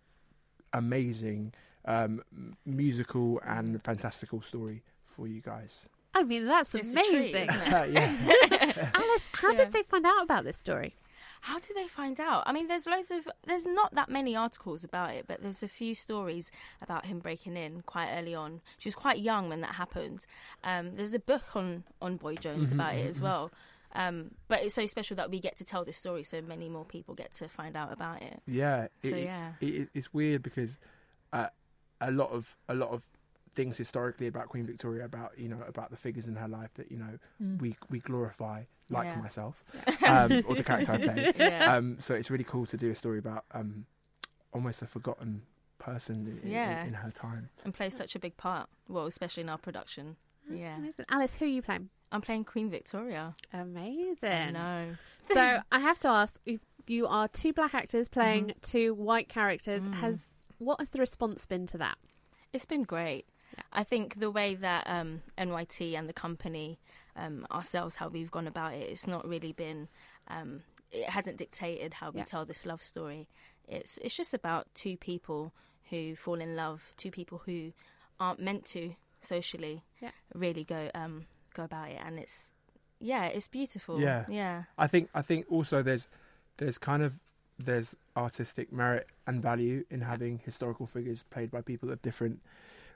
amazing 0.72 1.54
um, 1.86 2.22
musical 2.66 3.42
and 3.46 3.84
fantastical 3.84 4.42
story 4.42 4.84
for 5.18 5.28
you 5.28 5.42
guys. 5.42 5.88
I 6.14 6.24
mean, 6.24 6.46
that's 6.46 6.74
It's 6.74 6.88
a 6.90 6.94
treat, 6.94 7.36
amazing. 7.36 7.50
isn't 7.50 7.74
it? 7.74 7.92
yeah. 7.94 8.92
Alice, 8.96 9.24
how 9.34 9.54
did 9.54 9.72
they 9.72 9.84
find 9.84 10.06
out 10.06 10.24
about 10.24 10.44
this 10.46 10.58
story? 10.58 10.96
How 11.42 11.60
did 11.60 11.76
they 11.76 11.88
find 11.88 12.20
out? 12.20 12.44
I 12.48 12.54
mean, 12.54 12.68
there's 12.68 12.88
loads 12.88 13.12
of, 13.12 13.28
there's 13.46 13.66
not 13.66 13.94
that 13.94 14.10
many 14.10 14.36
articles 14.36 14.84
about 14.84 15.12
it, 15.14 15.26
but 15.28 15.42
there's 15.44 15.62
a 15.62 15.68
few 15.68 15.94
stories 15.94 16.50
about 16.82 17.06
him 17.06 17.20
breaking 17.20 17.56
in 17.58 17.82
quite 17.84 18.12
early 18.18 18.34
on. 18.34 18.62
She 18.80 18.88
was 18.90 18.96
quite 18.96 19.20
young 19.20 19.50
when 19.50 19.62
that 19.62 19.76
happened. 19.76 20.26
Um, 20.64 20.96
there's 20.96 21.14
a 21.14 21.20
book 21.20 21.56
on 21.56 21.84
on 22.02 22.18
Boy 22.18 22.36
Jones 22.36 22.70
Mhm, 22.72 22.76
about 22.76 22.96
it 22.96 23.06
mhm, 23.06 23.10
as 23.10 23.22
well. 23.22 23.52
Um, 23.94 24.32
but 24.48 24.64
it's 24.64 24.74
so 24.76 24.86
special 24.88 25.16
that 25.18 25.30
we 25.30 25.40
get 25.40 25.56
to 25.58 25.64
tell 25.64 25.86
this 25.86 25.98
story, 25.98 26.24
so 26.24 26.42
many 26.42 26.70
more 26.70 26.86
people 26.86 27.14
get 27.16 27.34
to 27.34 27.48
find 27.48 27.76
out 27.78 27.94
about 27.94 28.22
it. 28.24 28.42
Yeah, 28.48 28.88
So, 29.04 29.10
it, 29.10 29.14
it- 29.14 29.24
yeah. 29.26 29.52
it, 29.62 29.66
it- 29.82 29.90
it's 29.94 30.14
weird 30.14 30.42
because 30.42 30.78
uh, 31.32 31.48
a 32.02 32.12
lot 32.12 32.32
of 32.32 32.58
a 32.68 32.74
lot 32.74 32.90
of 32.90 33.08
things 33.58 33.76
historically 33.78 34.28
about 34.28 34.48
Queen 34.48 34.66
Victoria, 34.66 35.04
about 35.04 35.32
you 35.38 35.50
know 35.50 35.62
about 35.68 35.90
the 35.92 35.98
figures 35.98 36.28
in 36.28 36.36
her 36.38 36.48
life 36.48 36.72
that 36.76 36.88
you 36.92 36.98
know 37.04 37.14
Mm. 37.44 37.60
we 37.62 37.76
we 37.90 38.00
glorify, 38.00 38.64
like 38.90 39.06
Yeah. 39.08 39.20
myself, 39.28 39.56
um, 40.06 40.32
or 40.48 40.56
the 40.56 40.64
character 40.64 40.94
I 40.94 40.98
play. 41.08 41.34
Yeah. 41.38 41.76
Um, 41.76 41.98
so 42.00 42.14
it's 42.14 42.30
really 42.32 42.44
cool 42.54 42.66
to 42.68 42.78
do 42.78 42.90
a 42.92 42.96
story 42.96 43.20
about 43.20 43.44
um, 43.52 43.86
almost 44.54 44.82
a 44.82 44.88
forgotten 44.88 45.42
person 45.80 46.16
in, 46.28 46.38
in- 46.44 46.52
Yeah. 46.52 46.86
in, 46.86 46.94
her 46.94 47.12
time. 47.12 47.50
and 47.66 47.74
play 47.74 47.90
such 47.90 48.16
a 48.16 48.20
big 48.20 48.36
part. 48.38 48.70
Well, 48.88 49.06
especially 49.08 49.42
in 49.44 49.50
our 49.50 49.58
production. 49.58 50.16
Yeah, 50.50 50.78
Amazing. 50.78 51.06
Alice, 51.10 51.36
who 51.38 51.46
are 51.46 51.50
you 51.50 51.62
playing? 51.62 51.90
I'm 52.14 52.22
playing 52.22 52.46
Queen 52.46 52.70
Victoria. 52.70 53.34
Amazing. 53.54 54.54
No, 54.54 54.96
So 55.34 55.60
I 55.72 55.80
have 55.80 56.00
to 56.00 56.08
ask, 56.08 56.40
if 56.46 56.62
you 56.88 57.06
are 57.08 57.28
two 57.28 57.52
black 57.54 57.74
actors 57.74 58.08
playing 58.08 58.46
Mm-hmm. 58.46 58.60
two 58.62 58.94
white 58.94 59.28
characters. 59.30 59.84
Mm. 59.84 59.94
Has 59.96 60.28
what 60.58 60.80
has 60.80 60.90
the 60.92 61.00
response 61.00 61.46
been 61.46 61.68
to 61.68 61.78
that? 61.80 61.98
It's 62.54 62.66
been 62.66 62.84
great. 62.84 63.26
I 63.72 63.84
think 63.84 64.20
the 64.20 64.32
way 64.32 64.56
that 64.56 64.86
um, 64.88 65.22
NYT 65.38 65.98
and 65.98 66.08
the 66.08 66.14
company 66.14 66.80
um, 67.16 67.46
ourselves, 67.52 67.96
how 67.98 68.08
we've 68.10 68.32
gone 68.32 68.48
about 68.48 68.74
it, 68.74 68.90
it's 68.90 69.08
not 69.08 69.28
really 69.28 69.52
been. 69.52 69.88
Um, 70.28 70.64
it 70.92 71.10
hasn't 71.10 71.38
dictated 71.38 71.96
how 71.96 72.12
we 72.12 72.20
Yeah. 72.20 72.26
tell 72.26 72.46
this 72.46 72.66
love 72.66 72.82
story. 72.82 73.28
It's 73.68 73.98
it's 73.98 74.16
just 74.16 74.34
about 74.34 74.68
two 74.74 74.96
people 74.98 75.52
who 75.90 76.16
fall 76.16 76.40
in 76.42 76.56
love, 76.56 76.94
two 76.98 77.12
people 77.12 77.40
who 77.46 77.74
aren't 78.20 78.40
meant 78.40 78.66
to 78.68 78.96
socially 79.22 79.84
Yeah. 80.02 80.12
really 80.34 80.64
go 80.64 80.90
um, 80.94 81.26
go 81.54 81.64
about 81.64 81.90
it, 81.90 82.00
and 82.04 82.18
it's 82.20 82.52
yeah, 83.00 83.26
it's 83.26 83.48
beautiful. 83.48 84.00
Yeah, 84.00 84.26
yeah, 84.30 84.64
I 84.78 84.88
think 84.88 85.10
I 85.14 85.22
think 85.22 85.46
also 85.50 85.82
there's 85.84 86.08
there's 86.58 86.78
kind 86.78 87.04
of 87.04 87.20
there's 87.60 87.96
artistic 88.16 88.72
merit 88.72 89.08
and 89.26 89.42
value 89.42 89.84
in 89.90 90.02
having 90.02 90.40
historical 90.46 90.86
figures 90.86 91.24
played 91.30 91.50
by 91.52 91.62
people 91.62 91.90
of 91.92 92.02
different 92.02 92.40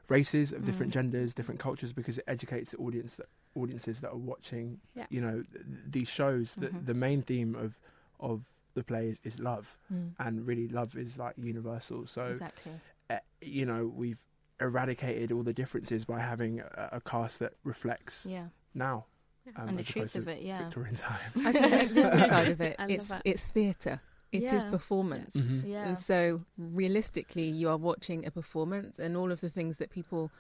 races, 0.10 0.52
of 0.54 0.66
different 0.66 0.92
Mm. 0.92 0.96
genders, 0.96 1.34
different 1.34 1.60
cultures, 1.60 1.94
because 1.94 2.18
it 2.18 2.26
educates 2.28 2.72
the 2.72 2.78
audience 2.78 3.16
that 3.16 3.28
audiences 3.56 4.00
that 4.02 4.10
are 4.12 4.18
watching. 4.18 4.80
Yeah. 4.96 5.08
You 5.10 5.22
know 5.22 5.44
th- 5.44 5.66
these 5.90 6.08
shows. 6.08 6.56
The, 6.56 6.68
Mhm. 6.68 6.86
the 6.86 6.94
main 6.94 7.22
theme 7.22 7.56
of 7.56 7.78
of 8.20 8.46
the 8.74 8.84
play 8.84 9.10
is, 9.10 9.20
is 9.24 9.40
love, 9.40 9.78
Mm. 9.92 10.12
and 10.20 10.46
really 10.48 10.68
love 10.68 10.96
is 10.96 11.18
like 11.18 11.36
universal. 11.38 12.08
So 12.08 12.26
exactly. 12.28 12.74
uh, 13.10 13.20
you 13.42 13.66
know 13.66 13.88
we've 13.88 14.24
eradicated 14.60 15.32
all 15.32 15.44
the 15.44 15.54
differences 15.54 16.06
by 16.06 16.20
having 16.20 16.60
a, 16.60 16.90
a 16.94 17.02
cast 17.02 17.40
that 17.40 17.54
reflects 17.64 18.26
Yeah, 18.26 18.48
now. 18.74 19.06
Um, 19.56 19.70
and 19.70 19.80
the 19.80 19.84
truth 19.84 20.16
of 20.16 20.28
it. 20.28 20.44
Yeah, 20.44 20.60
Victorian 20.66 20.96
times. 21.08 21.46
I 21.46 21.52
think 21.52 21.94
the 21.94 22.12
other 22.14 22.28
side 22.36 22.48
of 22.50 22.62
it, 22.62 22.76
I 22.78 22.86
it's 22.90 23.08
that. 23.08 23.22
it's 23.26 23.46
theatre. 23.48 24.02
It 24.32 24.44
is 24.44 24.64
Yeah. 24.64 24.70
performance. 24.72 25.36
Mhm. 25.36 25.66
yeah. 25.68 25.88
And 25.88 25.98
so, 26.00 26.46
realistically, 26.58 27.48
you 27.50 27.70
are 27.70 27.78
watching 27.78 28.26
a 28.26 28.32
performance, 28.32 28.98
and 29.00 29.18
all 29.18 29.32
of 29.32 29.42
the 29.42 29.50
things 29.50 29.78
that 29.78 29.90
people 29.90 30.32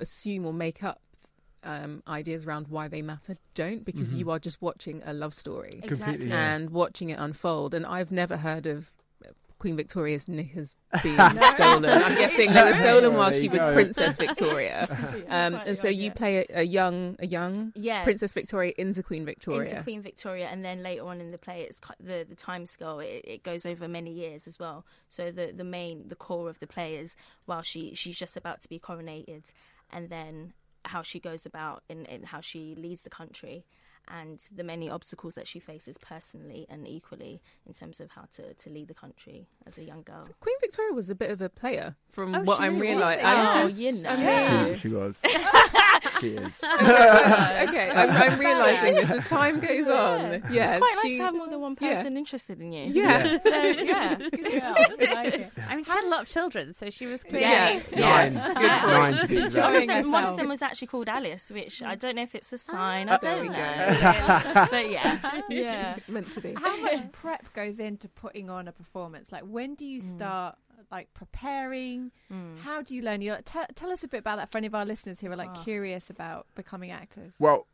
assume 0.00 0.44
or 0.46 0.52
make 0.52 0.82
up 0.82 1.00
um, 1.62 2.00
ideas 2.06 2.44
around 2.46 2.68
why 2.68 2.86
they 2.86 3.02
matter 3.02 3.36
don't, 3.54 3.84
because 3.84 4.14
Mhm. 4.14 4.18
you 4.18 4.30
are 4.30 4.38
just 4.38 4.62
watching 4.62 5.02
a 5.04 5.12
love 5.12 5.34
story 5.34 5.80
Completely, 5.84 6.28
yeah. 6.28 6.54
and 6.54 6.70
watching 6.70 7.10
it 7.10 7.18
unfold. 7.18 7.74
And 7.74 7.84
I've 7.84 8.12
never 8.12 8.36
heard 8.36 8.66
of 8.66 8.92
Queen 9.58 9.74
Victoria's 9.76 10.28
knickers 10.28 10.74
being 11.02 11.16
No. 11.16 11.50
stolen. 11.52 11.86
I'm 11.86 12.14
guessing 12.18 12.52
they 12.52 12.62
were 12.62 12.74
stolen 12.74 13.14
while 13.14 13.32
she 13.32 13.48
was. 13.48 13.62
Princess 13.62 14.16
Victoria. 14.26 14.86
Um, 15.28 15.54
and 15.66 15.78
so 15.78 15.88
young, 15.88 15.96
you 15.98 16.04
yeah. 16.08 16.12
play 16.12 16.36
a, 16.38 16.46
a 16.60 16.62
young, 16.62 17.16
a 17.18 17.26
young 17.26 17.72
Yeah. 17.74 18.04
Princess 18.04 18.32
Victoria 18.32 18.72
into 18.78 19.02
Queen 19.02 19.24
Victoria. 19.24 19.70
into 19.70 19.82
Queen 19.82 20.02
Victoria, 20.02 20.46
and 20.48 20.64
then 20.64 20.82
later 20.82 21.04
on 21.06 21.20
in 21.20 21.30
the 21.30 21.38
play, 21.38 21.62
it's 21.62 21.80
the 22.00 22.24
the 22.28 22.34
time 22.36 22.66
scale. 22.66 23.00
It, 23.00 23.22
it 23.24 23.42
goes 23.42 23.64
over 23.66 23.88
many 23.88 24.12
years 24.12 24.46
as 24.46 24.58
well. 24.58 24.84
So 25.08 25.30
the 25.30 25.52
the 25.56 25.64
main 25.64 26.08
the 26.08 26.16
core 26.16 26.48
of 26.50 26.58
the 26.60 26.66
play 26.66 26.96
is 26.96 27.16
while 27.46 27.62
she 27.62 27.94
she's 27.94 28.16
just 28.16 28.36
about 28.36 28.60
to 28.62 28.68
be 28.68 28.78
coronated, 28.78 29.44
and 29.90 30.10
then 30.10 30.52
how 30.84 31.02
she 31.02 31.18
goes 31.18 31.44
about 31.46 31.82
in, 31.88 32.04
in 32.06 32.22
how 32.24 32.40
she 32.40 32.74
leads 32.76 33.02
the 33.02 33.10
country, 33.10 33.64
and 34.08 34.40
the 34.54 34.62
many 34.64 34.88
obstacles 34.90 35.34
that 35.34 35.46
she 35.48 35.58
faces 35.58 35.98
personally 35.98 36.66
and 36.68 36.86
equally 36.86 37.42
in 37.66 37.72
terms 37.74 38.00
of 38.00 38.10
how 38.10 38.26
to, 38.36 38.54
to 38.54 38.70
lead 38.70 38.88
the 38.88 38.94
country 38.94 39.46
as 39.66 39.78
a 39.78 39.82
young 39.82 40.02
girl. 40.02 40.26
Queen 40.40 40.56
Victoria 40.60 40.92
was 40.92 41.10
a 41.10 41.14
bit 41.14 41.30
of 41.30 41.40
a 41.40 41.48
player 41.48 41.96
from 42.12 42.34
Oh, 42.34 42.42
what 42.42 42.60
I'm 42.60 42.78
realizing. 42.78 43.24
Oh, 43.24 43.28
I'm 43.28 43.68
you 43.70 43.92
know. 44.02 44.08
I 44.08 44.62
mean- 44.64 44.74
She, 44.74 44.80
she 44.80 44.88
was. 44.94 45.18
she 46.20 46.28
is. 46.30 46.60
okay, 46.64 47.90
I'm, 47.90 48.10
I'm 48.10 48.38
realizing 48.46 48.94
this 48.94 49.10
as 49.10 49.24
time 49.24 49.60
goes 49.60 49.86
on. 49.88 50.42
Yeah, 50.50 50.76
it's 50.76 50.78
quite 50.78 50.94
nice 51.02 51.02
to 51.04 51.18
have 51.18 51.34
more 51.34 51.48
than 51.48 51.60
one 51.60 51.76
yeah. 51.80 51.94
person 51.94 52.16
interested 52.16 52.60
in 52.60 52.72
you. 52.72 52.92
Yeah. 52.92 53.38
so 53.42 53.62
yeah, 53.62 54.18
I 55.68 55.76
mean, 55.76 55.84
she 55.84 55.90
had 55.90 56.04
a 56.04 56.08
lot 56.08 56.22
of 56.22 56.28
children, 56.28 56.72
so 56.72 56.90
she 56.90 57.06
was 57.06 57.22
clearly. 57.22 57.40
Yes, 57.40 57.92
Nine. 57.92 58.32
yes. 58.32 58.46
Good 58.46 58.56
point. 58.56 58.86
Nine 58.86 59.18
to 59.18 59.28
be 59.28 59.38
exact. 59.38 59.72
One 59.72 59.76
of, 59.76 59.88
them, 59.88 60.12
one 60.12 60.24
of 60.24 60.36
them 60.36 60.48
was 60.48 60.62
actually 60.62 60.88
called 60.88 61.08
Alice, 61.08 61.50
which 61.50 61.82
I 61.82 61.94
don't 61.94 62.16
know 62.16 62.22
if 62.22 62.34
it's 62.34 62.52
a 62.52 62.58
sign. 62.58 63.08
Ah, 63.08 63.14
I 63.14 63.18
there 63.18 63.36
don't 63.36 63.42
we 63.42 63.48
know. 63.48 63.54
go. 63.54 64.66
But 64.70 64.90
yeah, 64.90 65.40
yeah. 65.48 65.96
meant 66.08 66.32
to 66.32 66.40
be. 66.40 66.54
How 66.54 66.80
much 66.80 67.12
prep 67.12 67.52
goes 67.52 67.78
into 67.78 68.08
putting 68.08 68.50
on 68.50 68.68
a 68.68 68.72
performance? 68.72 69.32
Like, 69.32 69.42
when 69.42 69.74
do 69.74 69.84
you 69.84 70.00
start 70.00 70.56
like 70.90 71.12
preparing? 71.14 72.10
How 72.62 72.82
do 72.82 72.94
you 72.94 73.02
learn? 73.02 73.20
Your 73.22 73.38
t- 73.42 73.58
tell 73.74 73.90
us 73.90 74.02
a 74.04 74.08
bit 74.08 74.18
about 74.18 74.36
that 74.38 74.50
for 74.50 74.58
any 74.58 74.66
of 74.66 74.74
our 74.74 74.84
listeners 74.84 75.20
who 75.20 75.30
are 75.30 75.36
like 75.36 75.48
Craft. 75.50 75.64
curious 75.64 76.10
about 76.10 76.46
becoming 76.54 76.90
actors. 76.90 77.32
Well, 77.38 77.66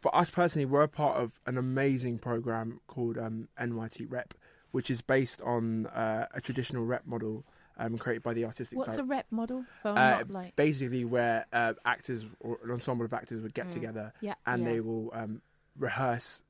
for 0.00 0.14
us 0.14 0.30
personally, 0.30 0.66
we're 0.66 0.82
a 0.82 0.88
part 0.88 1.16
of 1.16 1.40
an 1.46 1.56
amazing 1.58 2.18
program 2.18 2.80
called 2.86 3.16
um, 3.18 3.48
NYT 3.60 4.06
Rep, 4.10 4.34
which 4.72 4.90
is 4.90 5.00
based 5.00 5.40
on 5.42 5.86
uh, 5.86 6.26
a 6.34 6.40
traditional 6.40 6.84
rep 6.84 7.06
model 7.06 7.44
um, 7.78 7.96
created 7.98 8.22
by 8.22 8.32
the 8.34 8.44
artistic. 8.44 8.76
What's 8.78 8.96
Di- 8.96 9.02
a 9.02 9.04
rep 9.04 9.26
model? 9.30 9.64
Uh, 9.84 9.92
not 9.94 10.30
like 10.30 10.56
basically 10.56 11.04
where 11.04 11.46
uh, 11.52 11.74
actors 11.84 12.24
or 12.40 12.58
an 12.64 12.70
ensemble 12.70 13.04
of 13.04 13.12
actors 13.12 13.40
would 13.42 13.54
get 13.54 13.68
Mm. 13.68 13.72
together 13.72 14.12
Yeah. 14.20 14.34
and 14.46 14.62
Yeah. 14.62 14.68
they 14.70 14.80
will 14.80 15.10
um, 15.14 15.42
rehearse 15.78 16.40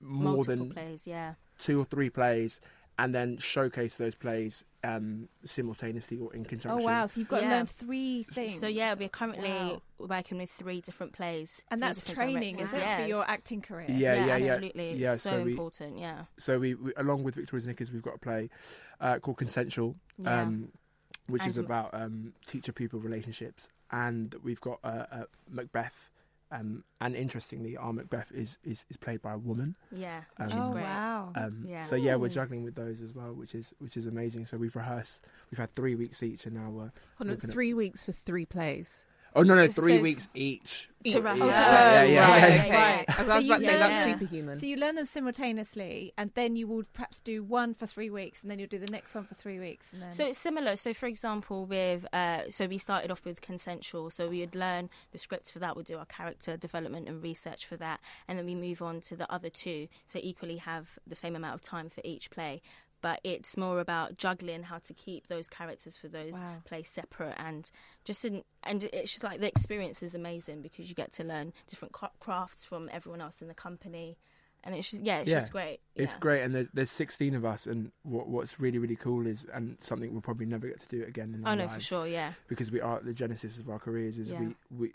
more 0.00 0.34
Multiple 0.34 0.56
than 0.66 0.70
plays. 0.72 1.06
Yeah. 1.06 1.34
two 1.58 1.80
or 1.80 1.84
three 1.84 2.08
plays 2.10 2.60
and 2.98 3.14
then 3.14 3.38
showcase 3.38 3.94
those 3.94 4.14
plays 4.14 4.64
um, 4.84 5.28
simultaneously 5.44 6.18
or 6.18 6.34
in 6.34 6.44
conjunction. 6.44 6.70
oh 6.70 6.74
conjunction. 6.76 6.84
wow, 7.00 7.06
so 7.06 7.20
you've 7.20 7.28
got 7.28 7.40
to 7.40 7.48
learn 7.48 7.66
three 7.66 8.24
things. 8.32 8.60
So 8.60 8.66
yeah, 8.66 8.94
we're 8.94 9.08
currently 9.08 9.48
Wow. 9.50 9.82
working 9.98 10.38
with 10.38 10.50
three 10.50 10.80
different 10.80 11.12
plays, 11.12 11.62
and 11.70 11.82
that's 11.82 12.02
different 12.02 12.30
training, 12.32 12.58
is 12.60 12.70
directors. 12.70 12.82
it, 13.00 13.02
for 13.02 13.08
your 13.08 13.24
acting 13.28 13.60
career? 13.62 13.86
Yeah, 13.88 14.14
yeah, 14.26 14.36
yeah. 14.36 14.52
absolutely. 14.52 14.94
Yeah, 14.96 15.16
so, 15.16 15.30
so 15.30 15.42
we- 15.42 15.50
important. 15.52 15.98
Yeah. 15.98 16.24
So 16.38 16.58
we, 16.58 16.74
we 16.74 16.92
along 16.96 17.22
with 17.24 17.36
Victoria's 17.36 17.66
Knickers, 17.66 17.90
we've 17.92 18.02
got 18.02 18.16
a 18.16 18.18
play 18.18 18.50
uh, 19.00 19.18
called 19.20 19.36
Consensual, 19.38 19.96
Yeah. 20.18 20.42
um, 20.42 20.68
which 21.28 21.42
And 21.42 21.50
is 21.50 21.58
about 21.58 21.90
um, 21.92 22.32
teacher-pupil 22.46 23.00
relationships, 23.00 23.68
and 23.90 24.34
we've 24.42 24.60
got 24.60 24.78
uh, 24.84 25.04
uh, 25.12 25.24
Macbeth. 25.50 26.10
Um, 26.50 26.82
and 27.00 27.14
interestingly, 27.14 27.76
our 27.76 27.92
Macbeth 27.92 28.32
is, 28.32 28.56
is, 28.64 28.86
is 28.88 28.96
played 28.96 29.20
by 29.20 29.34
a 29.34 29.38
woman. 29.38 29.76
Yeah, 29.94 30.22
Um, 30.38 30.46
which 30.46 30.56
oh 30.58 30.72
great. 30.72 30.82
wow. 30.84 31.32
Um, 31.34 31.64
Yeah. 31.66 31.84
So 31.84 31.94
yeah, 31.94 32.14
we're 32.16 32.28
juggling 32.30 32.62
with 32.64 32.74
those 32.74 33.00
as 33.02 33.14
well, 33.14 33.34
which 33.34 33.54
is 33.54 33.70
which 33.78 33.96
is 33.98 34.06
amazing. 34.06 34.46
So 34.46 34.56
we've 34.56 34.74
rehearsed. 34.74 35.20
We've 35.50 35.58
had 35.58 35.70
three 35.74 35.94
weeks 35.94 36.22
each, 36.22 36.46
and 36.46 36.54
now 36.56 36.70
we're 36.70 36.80
Hold 36.82 36.92
on, 37.20 37.26
looking 37.28 37.50
at- 37.50 37.52
three 37.54 37.74
weeks 37.74 38.02
for 38.02 38.12
three 38.12 38.46
plays. 38.46 39.04
Oh 39.36 39.42
no, 39.42 39.54
no, 39.54 39.68
three 39.68 39.96
So- 39.98 40.02
weeks 40.02 40.28
each. 40.34 40.88
To 41.04 41.12
For- 41.22 41.28
yeah, 41.28 41.32
Oh, 41.32 41.46
yeah, 41.46 42.02
yeah, 42.02 42.28
right, 42.28 42.40
yeah. 42.42 42.62
okay. 42.64 42.70
Right. 42.72 43.04
I 43.08 43.22
was, 43.22 43.26
So 43.28 43.32
I 43.32 43.36
was 43.36 43.46
you- 43.46 43.52
about 43.52 43.58
to 43.60 43.64
say 43.66 43.72
yeah. 43.72 43.88
that's 43.88 44.10
superhuman. 44.10 44.58
So 44.60 44.66
you 44.66 44.76
learn 44.76 44.94
them 44.96 45.06
simultaneously, 45.06 46.12
and 46.18 46.32
then 46.34 46.56
you 46.56 46.66
will 46.66 46.82
perhaps 46.92 47.20
do 47.20 47.42
one 47.44 47.72
for 47.74 47.86
three 47.86 48.10
weeks, 48.10 48.42
and 48.42 48.50
then 48.50 48.58
you'll 48.58 48.68
do 48.68 48.78
the 48.80 48.88
next 48.90 49.14
one 49.14 49.24
for 49.24 49.34
three 49.34 49.58
weeks, 49.60 49.92
and 49.92 50.02
then. 50.02 50.12
So 50.12 50.26
it's 50.26 50.38
similar. 50.38 50.74
So 50.76 50.92
for 50.92 51.06
example, 51.06 51.66
with 51.66 52.04
uh, 52.12 52.50
so 52.50 52.66
we 52.66 52.78
started 52.78 53.10
off 53.12 53.24
with 53.24 53.40
consensual. 53.40 54.10
So 54.10 54.28
we 54.28 54.40
would 54.40 54.56
learn 54.56 54.90
the 55.12 55.18
script 55.18 55.52
for 55.52 55.60
that. 55.60 55.76
We'll 55.76 55.84
do 55.84 55.98
our 55.98 56.04
character 56.06 56.56
development 56.56 57.08
and 57.08 57.22
research 57.22 57.64
for 57.64 57.76
that, 57.76 58.00
and 58.26 58.36
then 58.38 58.44
we 58.44 58.56
move 58.56 58.82
on 58.82 59.00
to 59.02 59.16
the 59.16 59.32
other 59.32 59.50
two. 59.50 59.86
So 60.06 60.18
equally 60.20 60.56
have 60.56 60.98
the 61.06 61.16
same 61.16 61.36
amount 61.36 61.54
of 61.54 61.62
time 61.62 61.90
for 61.90 62.00
each 62.04 62.30
play. 62.30 62.60
But 63.00 63.20
it's 63.22 63.56
more 63.56 63.78
about 63.80 64.16
juggling 64.16 64.64
how 64.64 64.78
to 64.78 64.92
keep 64.94 65.28
those 65.28 65.48
characters 65.48 65.96
for 65.96 66.08
those 66.08 66.32
Wow. 66.32 66.62
plays 66.64 66.88
separate, 66.88 67.34
and 67.38 67.70
just 68.04 68.24
in, 68.24 68.42
and 68.64 68.84
it's 68.92 69.12
just 69.12 69.22
like 69.22 69.38
the 69.40 69.46
experience 69.46 70.02
is 70.02 70.14
amazing 70.16 70.62
because 70.62 70.88
you 70.88 70.94
get 70.96 71.12
to 71.12 71.24
learn 71.24 71.52
different 71.68 71.94
crafts 72.18 72.64
from 72.64 72.88
everyone 72.92 73.20
else 73.20 73.40
in 73.40 73.46
the 73.46 73.54
company, 73.54 74.18
and 74.64 74.74
it's 74.74 74.90
just 74.90 75.02
yeah, 75.04 75.18
it's 75.20 75.30
Yeah. 75.30 75.40
just 75.40 75.52
great. 75.52 75.78
It's 75.94 76.16
great, 76.16 76.42
and 76.42 76.54
there's, 76.54 76.66
there's 76.74 76.90
16 76.90 77.36
of 77.36 77.44
us, 77.44 77.66
and 77.68 77.92
what, 78.02 78.28
what's 78.28 78.58
really 78.58 78.78
really 78.78 78.96
cool 78.96 79.28
is, 79.28 79.46
and 79.54 79.78
something 79.80 80.10
we'll 80.10 80.20
probably 80.20 80.46
never 80.46 80.66
get 80.66 80.80
to 80.80 80.88
do 80.88 81.04
again 81.04 81.34
in 81.34 81.46
Oh 81.46 81.50
our 81.50 81.56
no, 81.56 81.62
lives, 81.66 81.74
for 81.74 81.80
sure, 81.80 82.06
yeah. 82.08 82.32
because 82.48 82.72
we 82.72 82.80
are 82.80 83.00
the 83.00 83.14
genesis 83.14 83.58
of 83.58 83.68
our 83.70 83.78
careers 83.78 84.18
is 84.18 84.32
Yeah. 84.32 84.40
we 84.40 84.54
we 84.70 84.92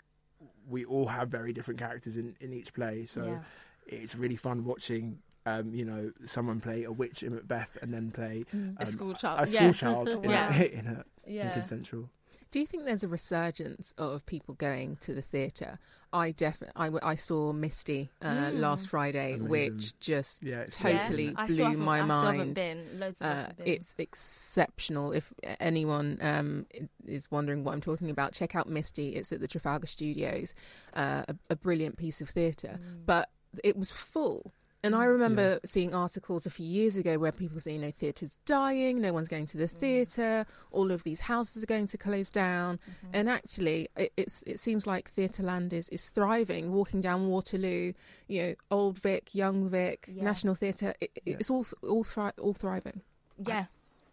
we 0.68 0.84
all 0.84 1.06
have 1.06 1.30
very 1.30 1.54
different 1.54 1.80
characters 1.80 2.18
in 2.18 2.36
in 2.40 2.52
each 2.52 2.74
play, 2.74 3.06
so 3.06 3.24
Yeah. 3.24 3.98
it's 3.98 4.14
really 4.14 4.36
fun 4.36 4.64
watching. 4.64 5.20
Um, 5.46 5.74
you 5.74 5.84
know, 5.84 6.10
someone 6.24 6.60
play 6.60 6.84
a 6.84 6.92
witch 6.92 7.22
in 7.22 7.34
Macbeth 7.34 7.76
and 7.82 7.92
then 7.92 8.10
play 8.10 8.46
um, 8.54 8.76
A 8.80 8.86
school 8.86 9.12
child. 9.14 9.40
a 9.40 9.46
school 9.46 9.62
Yeah. 9.62 9.72
child 9.72 10.08
in, 10.24 10.30
Yeah. 10.30 10.54
a, 10.58 10.64
in, 10.78 10.86
a, 10.86 11.04
in 11.26 11.34
Yeah. 11.34 11.50
consensual. 11.52 12.08
Do 12.50 12.60
you 12.60 12.66
think 12.66 12.84
there's 12.84 13.02
a 13.02 13.08
resurgence 13.08 13.92
of 13.98 14.24
people 14.26 14.54
going 14.54 14.96
to 15.02 15.12
the 15.12 15.20
theatre? 15.22 15.78
I 16.12 16.30
definitely, 16.30 16.72
I, 16.76 16.84
w- 16.86 17.00
I 17.02 17.16
saw 17.16 17.52
Misty 17.52 18.10
uh, 18.22 18.26
Mm. 18.28 18.60
last 18.60 18.88
Friday, 18.88 19.32
Amazing. 19.32 19.48
which 19.48 19.98
just 19.98 20.42
Yeah, 20.44 20.60
it's 20.60 20.76
totally 20.76 21.26
amazing. 21.28 21.36
I 21.36 21.46
blew 21.46 21.54
still 21.56 21.66
haven't- 21.66 21.84
my 21.84 22.00
I 22.00 22.04
still 22.06 22.20
haven't 22.20 22.36
mind. 22.38 22.54
been. 22.54 23.00
Loads 23.00 23.20
of 23.20 23.26
Uh, 23.26 23.46
been. 23.58 23.66
it's 23.66 23.94
exceptional. 23.98 25.12
If 25.12 25.32
anyone 25.60 26.18
um, 26.22 26.66
is 27.06 27.30
wondering 27.30 27.64
what 27.64 27.74
I'm 27.74 27.80
talking 27.80 28.08
about, 28.10 28.32
check 28.32 28.54
out 28.54 28.68
Misty. 28.68 29.16
It's 29.16 29.32
at 29.32 29.40
the 29.40 29.48
Trafalgar 29.48 29.86
Studios, 29.88 30.54
uh, 30.94 31.24
a, 31.28 31.36
a 31.50 31.56
brilliant 31.56 31.96
piece 31.98 32.20
of 32.20 32.30
theatre. 32.30 32.78
Mm. 32.80 33.04
But 33.06 33.28
it 33.62 33.76
was 33.76 33.90
full. 33.92 34.52
And 34.84 34.94
I 34.94 35.04
remember 35.04 35.58
seeing 35.64 35.94
articles 35.94 36.46
a 36.46 36.50
few 36.50 36.66
years 36.66 36.96
ago 36.96 37.18
where 37.18 37.32
people 37.32 37.58
say, 37.58 37.72
you 37.72 37.78
know, 37.80 37.90
theatre's 37.90 38.38
dying, 38.44 39.00
no 39.00 39.12
one's 39.12 39.26
going 39.28 39.46
to 39.46 39.56
Mm. 39.56 39.60
the 39.60 39.68
theatre, 39.68 40.46
all 40.70 40.92
of 40.92 41.02
these 41.02 41.20
houses 41.20 41.62
are 41.62 41.66
going 41.66 41.86
to 41.88 41.98
close 41.98 42.30
down. 42.30 42.76
Mm-hmm. 42.78 43.06
And 43.14 43.28
actually, 43.28 43.88
it, 43.96 44.12
it's 44.16 44.42
it 44.46 44.60
seems 44.60 44.86
like 44.86 45.10
Theatreland 45.14 45.72
is, 45.72 45.88
is 45.88 46.08
thriving. 46.08 46.70
Walking 46.72 47.00
down 47.00 47.26
Waterloo, 47.28 47.94
you 48.28 48.42
know, 48.42 48.54
Old 48.70 48.98
Vic, 48.98 49.34
Young 49.34 49.68
Vic, 49.68 50.06
Yeah. 50.12 50.22
National 50.22 50.54
Theatre, 50.54 50.94
it, 51.00 51.10
Yeah. 51.24 51.36
it's 51.40 51.50
all 51.50 51.66
all 51.82 52.04
thri- 52.04 52.38
all 52.40 52.52
thriving. 52.54 53.00
yeah. 53.44 53.66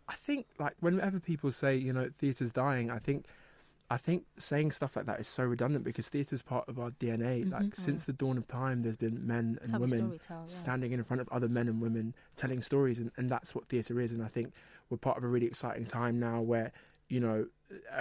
I 0.08 0.16
think 0.16 0.46
like 0.60 0.74
whenever 0.82 1.20
people 1.20 1.52
say 1.54 1.76
you 1.76 1.94
know 1.94 2.10
theatre's 2.20 2.52
dying, 2.52 2.90
I 2.92 3.00
think 3.00 3.26
I 3.92 3.98
think 3.98 4.24
saying 4.40 4.72
stuff 4.72 4.96
like 4.96 5.06
that 5.08 5.20
is 5.20 5.28
so 5.28 5.44
redundant 5.44 5.84
because 5.84 6.08
theatre 6.08 6.34
is 6.34 6.42
part 6.42 6.70
of 6.70 6.80
our 6.80 6.92
DNA. 6.92 7.44
Like 7.44 7.72
Mhm. 7.76 7.78
since 7.78 8.04
the 8.06 8.14
dawn 8.14 8.38
of 8.38 8.48
time, 8.48 8.84
there's 8.84 8.96
been 8.96 9.28
men 9.28 9.60
and 9.62 9.70
a 9.76 9.80
women 9.80 10.00
yeah. 10.48 10.56
standing 10.64 10.92
in 10.94 11.04
front 11.04 11.20
of 11.22 11.28
other 11.30 11.50
men 11.50 11.68
and 11.68 11.82
women 11.82 12.16
telling 12.38 12.62
stories, 12.62 13.00
and, 13.00 13.12
and 13.18 13.30
that's 13.30 13.54
what 13.54 13.68
theatre 13.68 14.00
is. 14.00 14.12
And 14.14 14.24
I 14.24 14.30
think 14.30 14.54
we're 14.90 14.98
part 14.98 15.18
of 15.18 15.24
a 15.26 15.28
really 15.28 15.46
exciting 15.48 15.86
time 15.86 16.20
now 16.20 16.40
where 16.42 16.72
you 17.10 17.20
know 17.20 17.48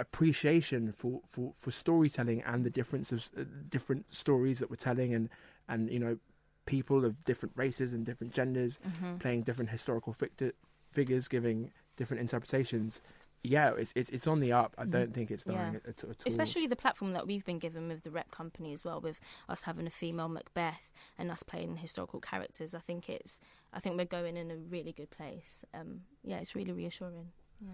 appreciation 0.05 0.91
for 0.91 1.21
for, 1.27 1.53
for 1.55 1.71
storytelling 1.71 2.41
and 2.43 2.63
the 2.63 2.69
difference 2.69 3.11
of 3.11 3.29
uh, 3.37 3.43
different 3.69 4.05
stories 4.13 4.59
that 4.59 4.69
we're 4.69 4.75
telling, 4.77 5.13
and 5.13 5.29
and 5.67 5.89
you 5.89 5.99
know 5.99 6.17
people 6.65 7.03
of 7.03 7.23
different 7.25 7.53
races 7.55 7.91
and 7.91 8.05
different 8.05 8.33
genders 8.33 8.79
Mhm. 9.01 9.19
playing 9.19 9.41
different 9.43 9.71
historical 9.71 10.13
ficti- 10.13 10.53
figures, 10.91 11.27
giving 11.27 11.71
different 11.97 12.21
interpretations. 12.21 13.01
Yeah, 13.43 13.71
it's 13.75 13.91
it's, 13.95 14.09
it's 14.11 14.27
on 14.27 14.39
the 14.39 14.51
up. 14.51 14.75
I 14.77 14.85
don't 14.85 15.13
think 15.13 15.31
it's 15.31 15.43
dying. 15.43 15.73
Yeah. 15.73 15.79
at, 15.89 15.99
at, 15.99 16.03
all. 16.03 16.11
Especially 16.27 16.67
the 16.67 16.75
platform 16.75 17.13
that 17.13 17.25
we've 17.25 17.43
been 17.43 17.57
given 17.59 17.87
with 17.87 18.03
the 18.03 18.11
rep 18.11 18.29
company 18.31 18.71
as 18.73 18.83
well, 18.83 19.01
with 19.01 19.19
us 19.49 19.63
having 19.63 19.87
a 19.87 19.91
female 19.91 20.29
Macbeth 20.29 20.91
and 21.17 21.31
us 21.31 21.41
playing 21.41 21.77
historical 21.77 22.19
characters. 22.19 22.75
I 22.75 22.79
think 22.79 23.09
it's, 23.09 23.39
I 23.73 23.79
think 23.79 23.97
we're 23.97 24.05
going 24.05 24.37
in 24.37 24.51
a 24.51 24.57
really 24.57 24.91
good 24.91 25.09
place. 25.09 25.65
Um, 25.73 26.01
yeah, 26.23 26.37
it's 26.37 26.53
really 26.55 26.71
reassuring. 26.71 27.29
Yeah. 27.59 27.71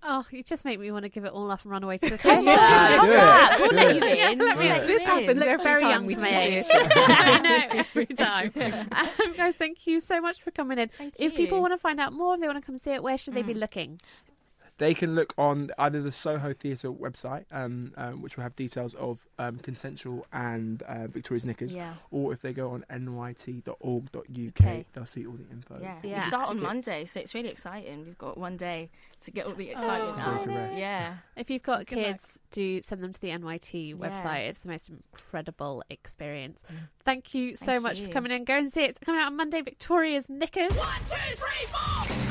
Oh, 0.00 0.24
you 0.30 0.44
just 0.44 0.64
make 0.64 0.78
me 0.78 0.92
want 0.92 1.04
to 1.04 1.08
give 1.08 1.24
it 1.24 1.32
all 1.32 1.50
up 1.50 1.62
and 1.62 1.72
run 1.72 1.82
away 1.82 1.98
to 1.98 2.08
the 2.10 2.18
Come 2.18 2.44
theatre. 2.44 2.60
on, 2.60 3.04
Do 3.06 3.12
it, 3.12 3.16
that. 3.16 3.58
We'll 3.60 3.72
let 3.72 3.96
you 3.96 4.02
in. 4.04 4.38
We'll 4.38 4.48
let 4.56 4.86
This 4.86 5.02
you 5.04 5.08
in. 5.12 5.20
happens 5.20 5.38
Look 5.40 5.48
every 5.48 5.64
very 5.64 5.82
young 5.82 6.06
we 6.06 6.14
for 6.14 6.20
do 6.20 6.26
my 6.26 6.38
age. 6.40 6.66
I 6.70 7.38
know 7.40 7.66
every 7.80 8.06
time. 8.16 8.52
Um, 8.92 9.36
guys, 9.36 9.56
thank 9.56 9.86
you 9.88 9.98
so 10.00 10.20
much 10.20 10.40
for 10.42 10.50
coming 10.52 10.78
in. 10.78 10.88
Thank 10.88 11.14
if 11.18 11.34
people 11.34 11.60
want 11.60 11.72
to 11.72 11.78
find 11.78 11.98
out 11.98 12.12
more, 12.12 12.34
if 12.34 12.40
they 12.40 12.46
want 12.46 12.60
to 12.60 12.64
come 12.66 12.78
see 12.78 12.92
it, 12.92 13.02
where 13.02 13.18
should 13.18 13.34
they 13.34 13.42
be 13.42 13.54
Mm. 13.54 13.58
looking? 13.60 14.00
They 14.78 14.94
can 14.94 15.14
look 15.16 15.34
on 15.36 15.70
either 15.76 16.00
the 16.00 16.12
Soho 16.12 16.52
Theatre 16.52 16.90
website, 16.90 17.44
um, 17.50 17.92
um, 17.96 18.22
which 18.22 18.36
will 18.36 18.44
have 18.44 18.54
details 18.56 18.94
of 18.94 19.26
um, 19.38 19.58
consensual 19.58 20.24
and 20.32 20.82
uh, 20.82 21.08
Victoria's 21.08 21.44
Knickers, 21.44 21.74
Yeah. 21.74 21.94
or 22.12 22.32
if 22.32 22.40
they 22.42 22.52
go 22.52 22.70
on 22.70 22.84
nyt.org.uk, 22.88 24.14
Okay. 24.60 24.86
they'll 24.92 25.06
see 25.06 25.26
all 25.26 25.32
the 25.34 25.48
info. 25.50 25.78
Yeah. 25.80 25.96
Yeah. 26.02 26.14
we 26.16 26.20
start 26.22 26.48
on 26.48 26.60
Monday, 26.60 27.04
so 27.06 27.18
it's 27.20 27.34
really 27.34 27.48
exciting. 27.48 28.04
We've 28.06 28.18
got 28.18 28.38
one 28.38 28.56
day 28.56 28.90
to 29.24 29.30
get 29.32 29.46
all 29.46 29.54
the 29.54 29.68
Oh, 29.70 29.72
excitement 29.80 30.18
out. 30.20 30.38
Go 30.40 30.44
to 30.46 30.50
rest. 30.58 30.78
Yeah. 30.78 31.14
If 31.36 31.50
you've 31.50 31.62
got 31.62 31.86
Good 31.86 31.98
luck. 31.98 32.06
kids, 32.06 32.38
do 32.52 32.80
send 32.80 33.02
them 33.02 33.12
to 33.12 33.20
the 33.20 33.30
NYT 33.30 33.88
Yeah. 33.90 33.94
website. 33.96 34.48
It's 34.48 34.60
the 34.60 34.68
most 34.68 34.88
incredible 34.90 35.82
experience. 35.90 36.62
Thank 37.04 37.34
you 37.34 37.56
so 37.56 37.66
Thank 37.66 37.82
much 37.82 38.00
for 38.00 38.08
coming 38.08 38.30
in. 38.32 38.44
Go 38.44 38.54
and 38.56 38.72
see 38.72 38.84
it. 38.84 38.90
It's 38.90 38.98
coming 39.00 39.20
out 39.20 39.26
on 39.26 39.36
Monday. 39.36 39.60
Victoria's 39.60 40.28
Knickers. 40.28 40.72
One, 40.76 40.98
two, 41.00 41.16
three, 41.16 41.66
four. 41.66 42.27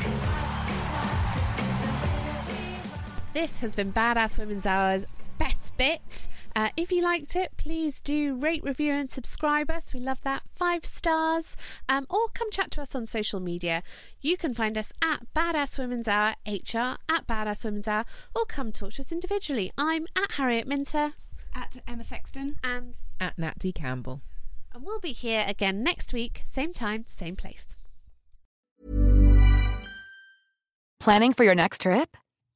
This 3.34 3.58
has 3.60 3.74
been 3.74 3.92
Badass 3.92 4.38
Women's 4.38 4.66
Hour's 4.66 5.04
best 5.38 5.76
bits. 5.76 6.28
Uh, 6.56 6.70
if 6.76 6.90
you 6.90 7.02
liked 7.02 7.36
it, 7.36 7.52
please 7.56 8.00
do 8.00 8.34
rate, 8.34 8.64
review, 8.64 8.92
and 8.92 9.08
subscribe 9.10 9.70
us. 9.70 9.94
We 9.94 10.00
love 10.00 10.20
that. 10.22 10.42
Five 10.56 10.84
stars. 10.84 11.56
Um, 11.88 12.06
or 12.10 12.28
come 12.34 12.50
chat 12.50 12.70
to 12.72 12.82
us 12.82 12.94
on 12.94 13.06
social 13.06 13.38
media. 13.38 13.82
You 14.20 14.36
can 14.36 14.54
find 14.54 14.76
us 14.76 14.92
at 15.02 15.32
Badass 15.36 15.78
Women's 15.78 16.08
Hour 16.08 16.34
HR 16.46 16.96
at 17.08 17.26
Badass 17.28 17.64
Women's 17.64 17.86
Hour, 17.86 18.04
or 18.34 18.44
come 18.46 18.72
talk 18.72 18.92
to 18.94 19.02
us 19.02 19.12
individually. 19.12 19.70
I'm 19.78 20.06
at 20.16 20.32
Harriet 20.32 20.66
Minter. 20.66 21.12
At 21.54 21.76
Emma 21.86 22.04
Sexton. 22.04 22.56
And 22.64 22.96
At 23.20 23.38
Nat 23.38 23.58
D. 23.58 23.72
Campbell. 23.72 24.22
and 24.74 24.84
we'll 24.84 25.00
be 25.00 25.12
here 25.12 25.44
again 25.46 25.82
next 25.84 26.12
week, 26.12 26.42
same 26.44 26.72
time, 26.72 27.04
same 27.08 27.36
place. 27.36 27.66
Planning 30.98 31.32
for 31.32 31.44
your 31.44 31.54
next 31.54 31.82
trip? 31.82 32.16